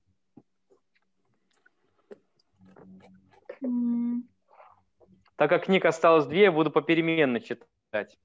[5.36, 8.18] Так как книг осталось две, буду попеременно читать.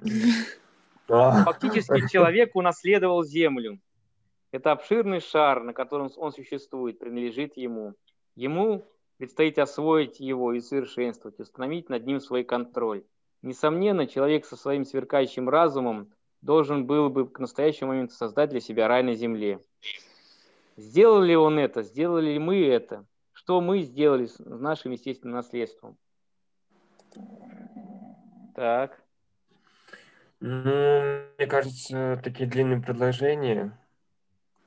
[1.06, 3.78] Фактически человек унаследовал Землю.
[4.50, 7.94] Это обширный шар, на котором он существует, принадлежит ему.
[8.34, 8.84] Ему
[9.16, 13.04] предстоит освоить его и совершенствовать, установить над ним свой контроль.
[13.40, 18.88] Несомненно, человек со своим сверкающим разумом должен был бы к настоящему моменту создать для себя
[18.88, 19.60] рай на земле.
[20.76, 21.82] Сделал ли он это?
[21.82, 23.06] Сделали ли мы это?
[23.32, 25.96] Что мы сделали с нашим естественным наследством?
[28.54, 29.01] Так.
[30.44, 33.78] Ну, мне кажется, такие длинные предложения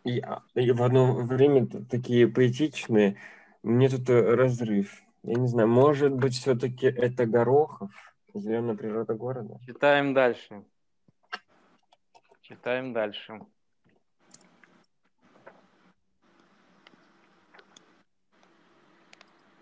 [0.05, 3.17] и, а, и в одно время такие поэтичные.
[3.61, 5.03] Мне тут э, разрыв.
[5.23, 7.91] Я не знаю, может быть, все-таки это Горохов,
[8.33, 9.59] зеленая природа города?
[9.65, 10.63] Читаем дальше.
[12.41, 13.41] Читаем дальше.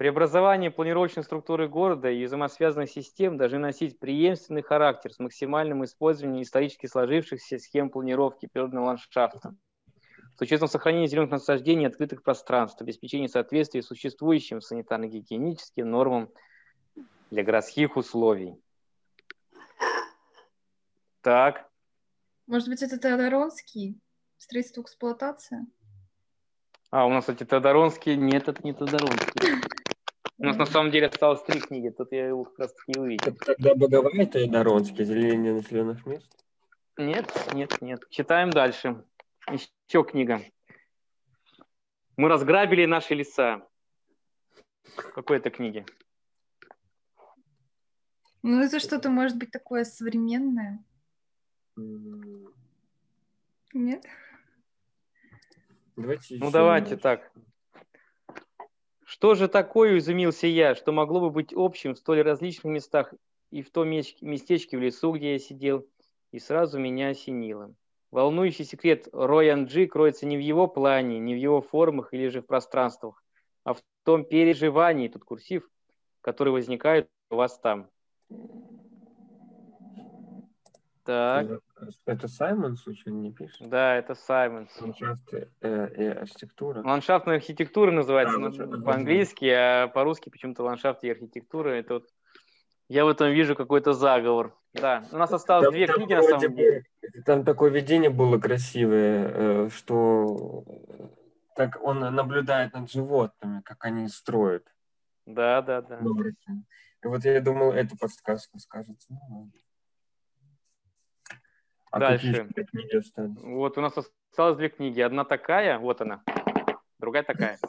[0.03, 6.87] Преобразование планировочной структуры города и взаимосвязанных систем должны носить преемственный характер с максимальным использованием исторически
[6.87, 9.55] сложившихся схем планировки природного ландшафта
[10.35, 16.29] с учетом сохранения зеленых насаждений и открытых пространств, обеспечения соответствия существующим санитарно-гигиеническим нормам
[17.31, 18.61] для городских условий.
[21.21, 21.71] Так,
[22.45, 24.01] Может быть, это Теодоронский?
[24.35, 25.65] Строительство эксплуатация?
[26.91, 28.17] А, у нас, кстати, Тодоронский.
[28.17, 29.63] Нет, это не Тодоронский.
[30.43, 33.33] У нас на самом деле осталось три книги, тут я его как раз таки увидел.
[33.33, 36.29] Тогда Боговая это и Доронский, озеленение населенных мест.
[36.97, 38.01] Нет, нет, нет.
[38.09, 39.05] Читаем дальше.
[39.49, 40.41] Еще книга.
[42.17, 43.65] Мы разграбили наши леса.
[45.15, 45.85] Какой это книги?
[48.41, 50.83] Ну, это что-то может быть такое современное.
[53.73, 54.05] Нет?
[55.95, 57.01] Давайте Ну давайте немножко.
[57.01, 57.31] так.
[59.13, 63.13] Что же такое, изумился я, что могло бы быть общим в столь различных местах
[63.51, 65.85] и в том местечке в лесу, где я сидел,
[66.31, 67.75] и сразу меня осенило.
[68.09, 72.41] Волнующий секрет Роян Джи кроется не в его плане, не в его формах или же
[72.41, 73.23] в пространствах,
[73.63, 75.69] а в том переживании, тут курсив,
[76.21, 77.91] который возникает у вас там.
[81.03, 81.61] Так,
[82.05, 83.67] Это- Саймон, случайно, не пишет?
[83.69, 84.69] да, это Саймонс.
[84.79, 86.81] Ландшафты э, и архитектура.
[86.83, 91.69] Ландшафтная архитектура называется А, по-английски, а по-русски почему-то ландшафт и архитектура.
[91.69, 92.07] Это вот
[92.89, 94.55] я в этом вижу какой-то заговор.
[94.73, 96.85] Да, у нас осталось Там- две там книги на самом деле.
[97.25, 101.07] Там такое видение было красивое, э, что э,
[101.55, 104.67] как он наблюдает над животными, как они строят.
[105.25, 105.99] Да, да, да.
[105.99, 109.07] И вот я думал, эту подсказку скажете.
[109.09, 109.51] Ну.
[111.93, 112.47] А Дальше.
[112.47, 113.37] какие книги остались?
[113.43, 114.99] Вот у нас осталось две книги.
[114.99, 116.23] Одна такая, вот она,
[116.97, 117.59] другая такая.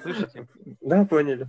[0.00, 0.48] Слышите?
[0.80, 1.46] Да, поняли.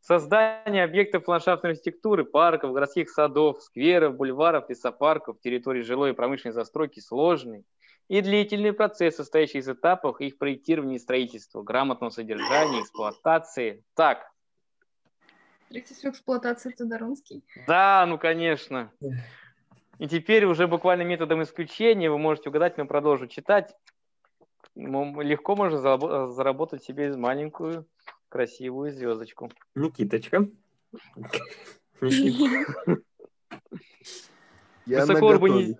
[0.00, 7.00] Создание объектов ландшафтной архитектуры, парков, городских садов, скверов, бульваров, лесопарков, территорий жилой и промышленной застройки
[7.00, 7.64] сложный
[8.06, 13.82] и длительный процесс, состоящий из этапов их проектирования и строительства, грамотного содержания, эксплуатации.
[13.94, 14.30] Так,
[15.66, 17.42] Строительство эксплуатации Тодоронский.
[17.66, 18.92] да, ну конечно.
[19.98, 23.74] И теперь уже буквально методом исключения вы можете угадать, но продолжу читать.
[24.74, 27.86] Легко можно зарабо- заработать себе маленькую
[28.28, 29.52] красивую звездочку.
[29.74, 30.48] Никиточка.
[34.86, 35.76] Высокоурбани-.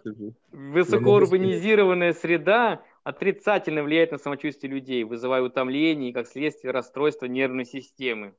[0.53, 8.35] Высокоурбанизированная среда отрицательно влияет на самочувствие людей, вызывая утомление и, как следствие, расстройство нервной системы.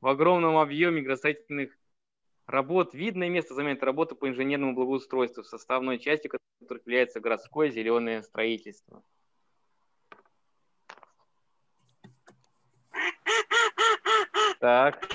[0.00, 1.76] В огромном объеме градостроительных
[2.46, 6.30] работ видное место занимает работа по инженерному благоустройству, составной частью
[6.60, 9.02] которых является городское зеленое строительство.
[14.58, 15.06] Так,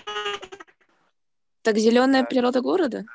[1.61, 2.29] Так зеленая Так.
[2.29, 3.05] природа города?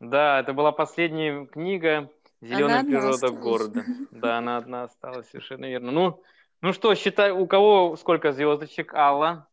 [0.00, 2.10] да, это была последняя книга
[2.42, 3.42] «Зеленая одна природа осталась.
[3.42, 3.84] города».
[4.10, 5.90] Да, она одна осталась, совершенно верно.
[5.90, 6.22] Ну,
[6.60, 8.92] ну что, считай, у кого сколько звездочек?
[8.94, 9.48] Алла?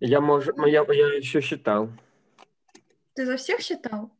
[0.00, 0.46] Я, мож...
[0.66, 1.88] я, я еще считал.
[3.14, 4.10] Ты за всех считал?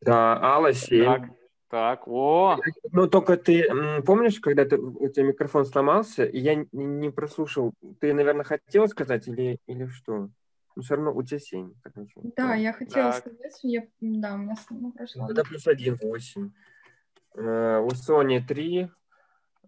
[0.00, 1.04] Да, Алла 7.
[1.04, 1.30] Так,
[1.68, 2.58] так, о,
[2.92, 7.10] Ну, только ты м, помнишь, когда ты, у тебя микрофон сломался, и я не, не
[7.10, 10.30] прослушал, ты, наверное, хотел сказать или, или что?
[10.76, 11.74] Ну, все равно у тебя 7.
[11.82, 12.22] Так ничего.
[12.36, 13.20] Да, я хотела Так.
[13.20, 15.26] сказать, я, да, у меня ну, прошло.
[15.26, 16.50] Ну, Это плюс 1, 8.
[17.34, 18.90] Э, у Сони 3,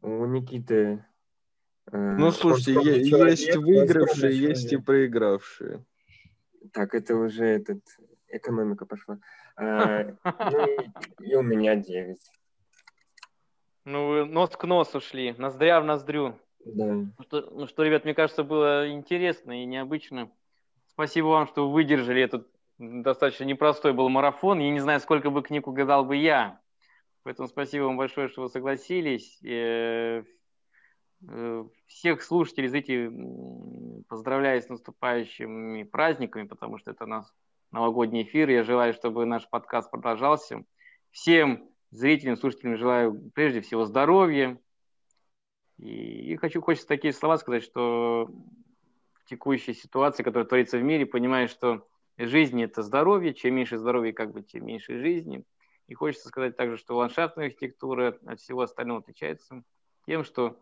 [0.03, 1.05] у Никиты...
[1.93, 5.85] э, Ну, он слушайте, е- человек, есть выигравшие, есть и проигравшие.
[6.73, 7.81] Так, это уже этот,
[8.29, 9.19] экономика пошла.
[9.57, 12.19] А, ну, и, и у меня 9.
[13.85, 16.39] ну вы нос к носу шли, ноздря в ноздрю.
[16.65, 16.93] Да.
[16.95, 20.31] Ну что, ну что, ребят, мне кажется, было интересно и необычно.
[20.87, 22.47] Спасибо вам, что вы выдержали этот
[22.79, 24.59] достаточно непростой был марафон.
[24.59, 26.61] Я не знаю, сколько бы книг угадал бы я.
[27.23, 29.39] Поэтому спасибо вам большое, что вы согласились.
[31.29, 37.35] Э, Всех слушателей, зрителей поздравляю с наступающими праздниками, потому что это у нас
[37.71, 38.49] новогодний эфир.
[38.49, 40.65] Я желаю, чтобы наш подкаст продолжался.
[41.11, 44.59] Всем зрителям, слушателям желаю прежде всего здоровья,
[45.79, 48.31] и, и хочу, хочется такие слова сказать, что
[49.15, 51.87] в текущей ситуации, которая творится в мире, понимаешь, что
[52.19, 55.45] жизнь– это здоровье, чем меньше здоровья, как бы, тем меньше жизни.
[55.89, 59.65] И хочется сказать также, что ландшафтная архитектура от всего остального отличается
[60.07, 60.61] тем, что,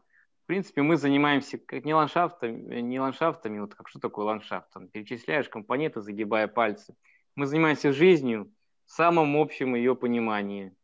[0.48, 5.48] принципе, мы занимаемся как не ландшафтами, не ландшафтами, вот как что такое ландшафт, там, перечисляешь
[5.48, 6.96] компоненты, загибая пальцы.
[7.36, 8.50] Мы занимаемся жизнью
[8.86, 10.74] в самом общем ее понимании.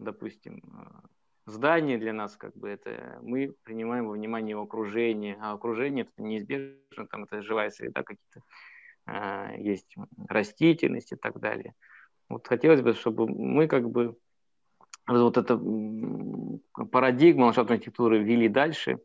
[0.00, 1.06] Допустим, э,
[1.46, 6.20] здание для нас как бы это мы принимаем во внимание его окружение, а окружение это
[6.22, 8.42] неизбежно, там это живая среда какие-то
[9.06, 9.94] а, есть
[10.28, 11.74] растительность и так далее.
[12.28, 14.16] Вот хотелось бы, чтобы мы как бы
[15.06, 18.98] вот эту м, парадигму ландшафтной архитектуры ввели дальше.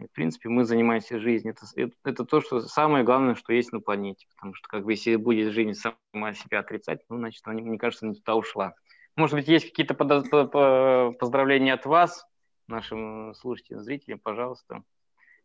[0.00, 1.54] И, в принципе, мы занимаемся жизнью.
[1.76, 4.26] Это, это, то, что самое главное, что есть на планете.
[4.34, 8.06] Потому что как бы если будет жизнь сама себя отрицать, ну, значит, она, мне кажется,
[8.06, 8.74] не туда ушла.
[9.16, 12.26] Может быть, есть какие-то поздравления от вас,
[12.66, 14.82] нашим слушателям, зрителям, пожалуйста.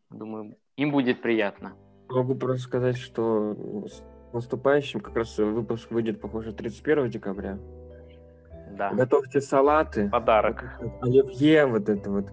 [0.09, 1.75] Думаю, им будет приятно.
[2.09, 7.59] Могу просто сказать, что с наступающим как раз выпуск выйдет, похоже, 31 декабря.
[8.78, 10.09] Да, Готовьте салаты.
[10.09, 10.63] подарок.
[11.01, 12.25] Оливье, вот это вот.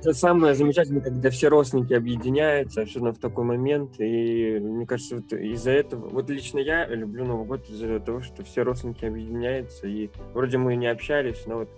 [0.00, 3.98] Это самое замечательное, когда все родственники объединяются, особенно в такой момент.
[3.98, 6.08] И мне кажется, вот из-за этого...
[6.08, 9.86] Вот лично я люблю Новый год из-за того, что все родственники объединяются.
[9.86, 11.68] И вроде мы и не общались, но вот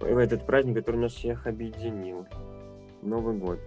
[0.00, 2.26] в этот праздник, который нас всех объединил.
[3.02, 3.58] Новый год.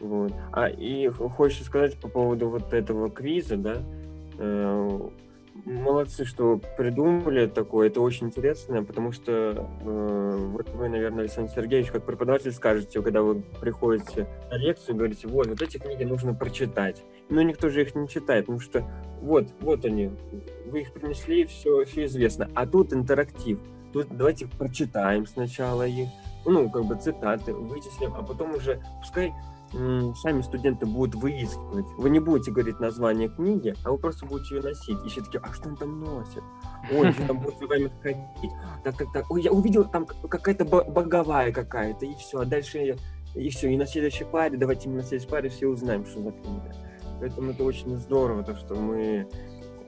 [0.00, 0.32] Вот.
[0.52, 3.82] А и хочется сказать по поводу вот этого квиза, да,
[4.38, 5.00] э,
[5.64, 11.90] молодцы, что придумали такое, это очень интересно, потому что э, вот вы, наверное, Александр Сергеевич,
[11.90, 17.04] как преподаватель скажете, когда вы приходите на лекцию, говорите, вот, вот эти книги нужно прочитать.
[17.28, 18.84] Но никто же их не читает, потому что
[19.20, 20.10] вот, вот они,
[20.66, 22.50] вы их принесли, все, все известно.
[22.54, 23.58] А тут интерактив.
[23.92, 26.08] Тут давайте прочитаем сначала их,
[26.44, 29.32] ну, как бы цитаты, вычислим, а потом уже, пускай
[29.72, 31.86] сами студенты будут выискивать.
[31.98, 34.98] Вы не будете говорить название книги, а вы просто будете ее носить.
[35.04, 36.42] И все таки а что он там носит?
[36.92, 38.50] Ой, что там будет за вами ходить?
[38.84, 39.30] Так, так, так.
[39.30, 42.40] Ой, я увидел там какая-то бо- боговая какая-то, и все.
[42.40, 42.96] А дальше
[43.34, 43.68] и все.
[43.70, 46.74] И на следующей паре, давайте мы на следующей паре все узнаем, что за книга.
[47.20, 49.28] Поэтому это очень здорово, то, что мы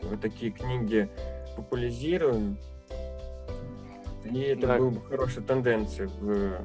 [0.03, 1.09] вот такие книги
[1.57, 2.59] популяризируем.
[4.25, 4.79] И это Да.
[4.79, 6.65] была бы хорошая тенденция в, э,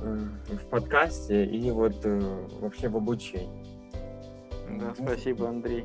[0.00, 2.20] в подкасте и вот э,
[2.60, 3.64] вообще в обучении.
[4.78, 5.84] Да, спасибо, Андрей.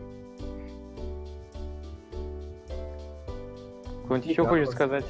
[4.05, 4.75] Кто-нибудь еще Да, хочет вот.
[4.75, 5.05] сказать?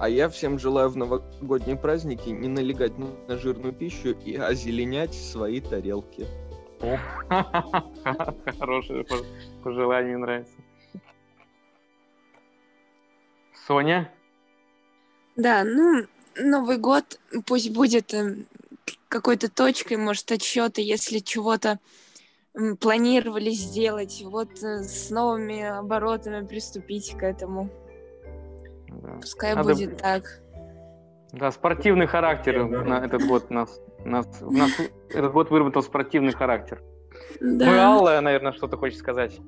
[0.00, 5.60] А я всем желаю в новогодние праздники не налегать на жирную пищу и озеленять свои
[5.60, 6.26] тарелки.
[8.58, 9.24] Хорошее пож-
[9.62, 10.56] пожелание, нравится.
[13.66, 14.12] Соня?
[15.36, 16.04] Да, ну,
[16.36, 18.46] Новый год пусть будет эм,
[19.08, 21.78] какой-то точкой, может, отсчета, если чего-то
[22.80, 27.70] планировали сделать, вот э, с новыми оборотами приступить к этому.
[28.88, 29.18] Да.
[29.20, 30.40] Пускай Надо- будет так.
[31.32, 34.70] Да, спортивный характер на этот год нас, нас, нас
[35.10, 36.80] этот год выработал спортивный характер.
[37.40, 37.86] Ну и Да.
[37.88, 39.40] Алла, наверное, что-то хочет сказать.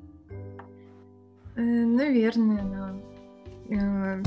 [1.55, 2.99] Э, Наверное,
[3.69, 4.21] да.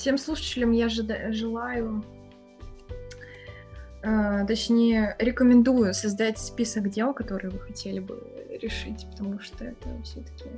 [0.00, 2.02] Всем слушателям я желаю,
[4.02, 8.18] э, точнее, рекомендую создать список дел, которые вы хотели бы
[8.62, 10.48] решить, потому что это все-таки,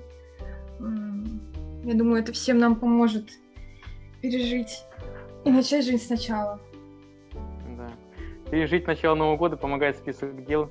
[0.79, 3.31] я думаю, это всем нам поможет
[4.21, 4.85] пережить
[5.45, 6.61] и начать жизнь сначала.
[7.77, 7.91] Да.
[8.49, 10.71] Пережить начало Нового года помогает список дел,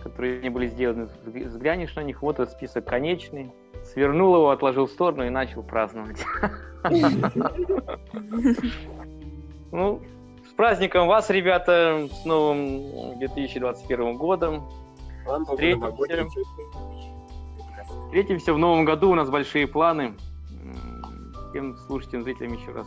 [0.00, 1.08] которые не были сделаны.
[1.24, 3.50] Взг- Взглянешь на них, вот этот список конечный.
[3.92, 6.24] Свернул его, отложил в сторону и начал праздновать.
[9.72, 10.00] Ну,
[10.48, 14.68] с праздником вас, ребята, с новым 2021 годом.
[15.48, 16.40] Встретимся.
[18.06, 20.14] Встретимся в новом году, у нас большие планы.
[21.50, 22.86] Всем слушателям, зрителям еще раз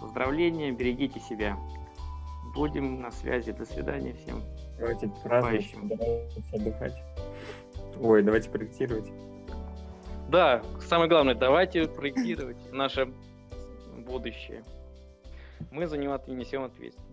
[0.00, 1.56] поздравления, берегите себя.
[2.54, 4.42] Будем на связи, до свидания всем.
[4.78, 6.94] Давайте праздновать, давайте отдыхать.
[8.00, 9.10] Ой, давайте проектировать.
[10.28, 13.08] Да, самое главное, давайте проектировать наше
[13.98, 14.64] будущее.
[15.70, 17.05] Мы за него несем ответственность.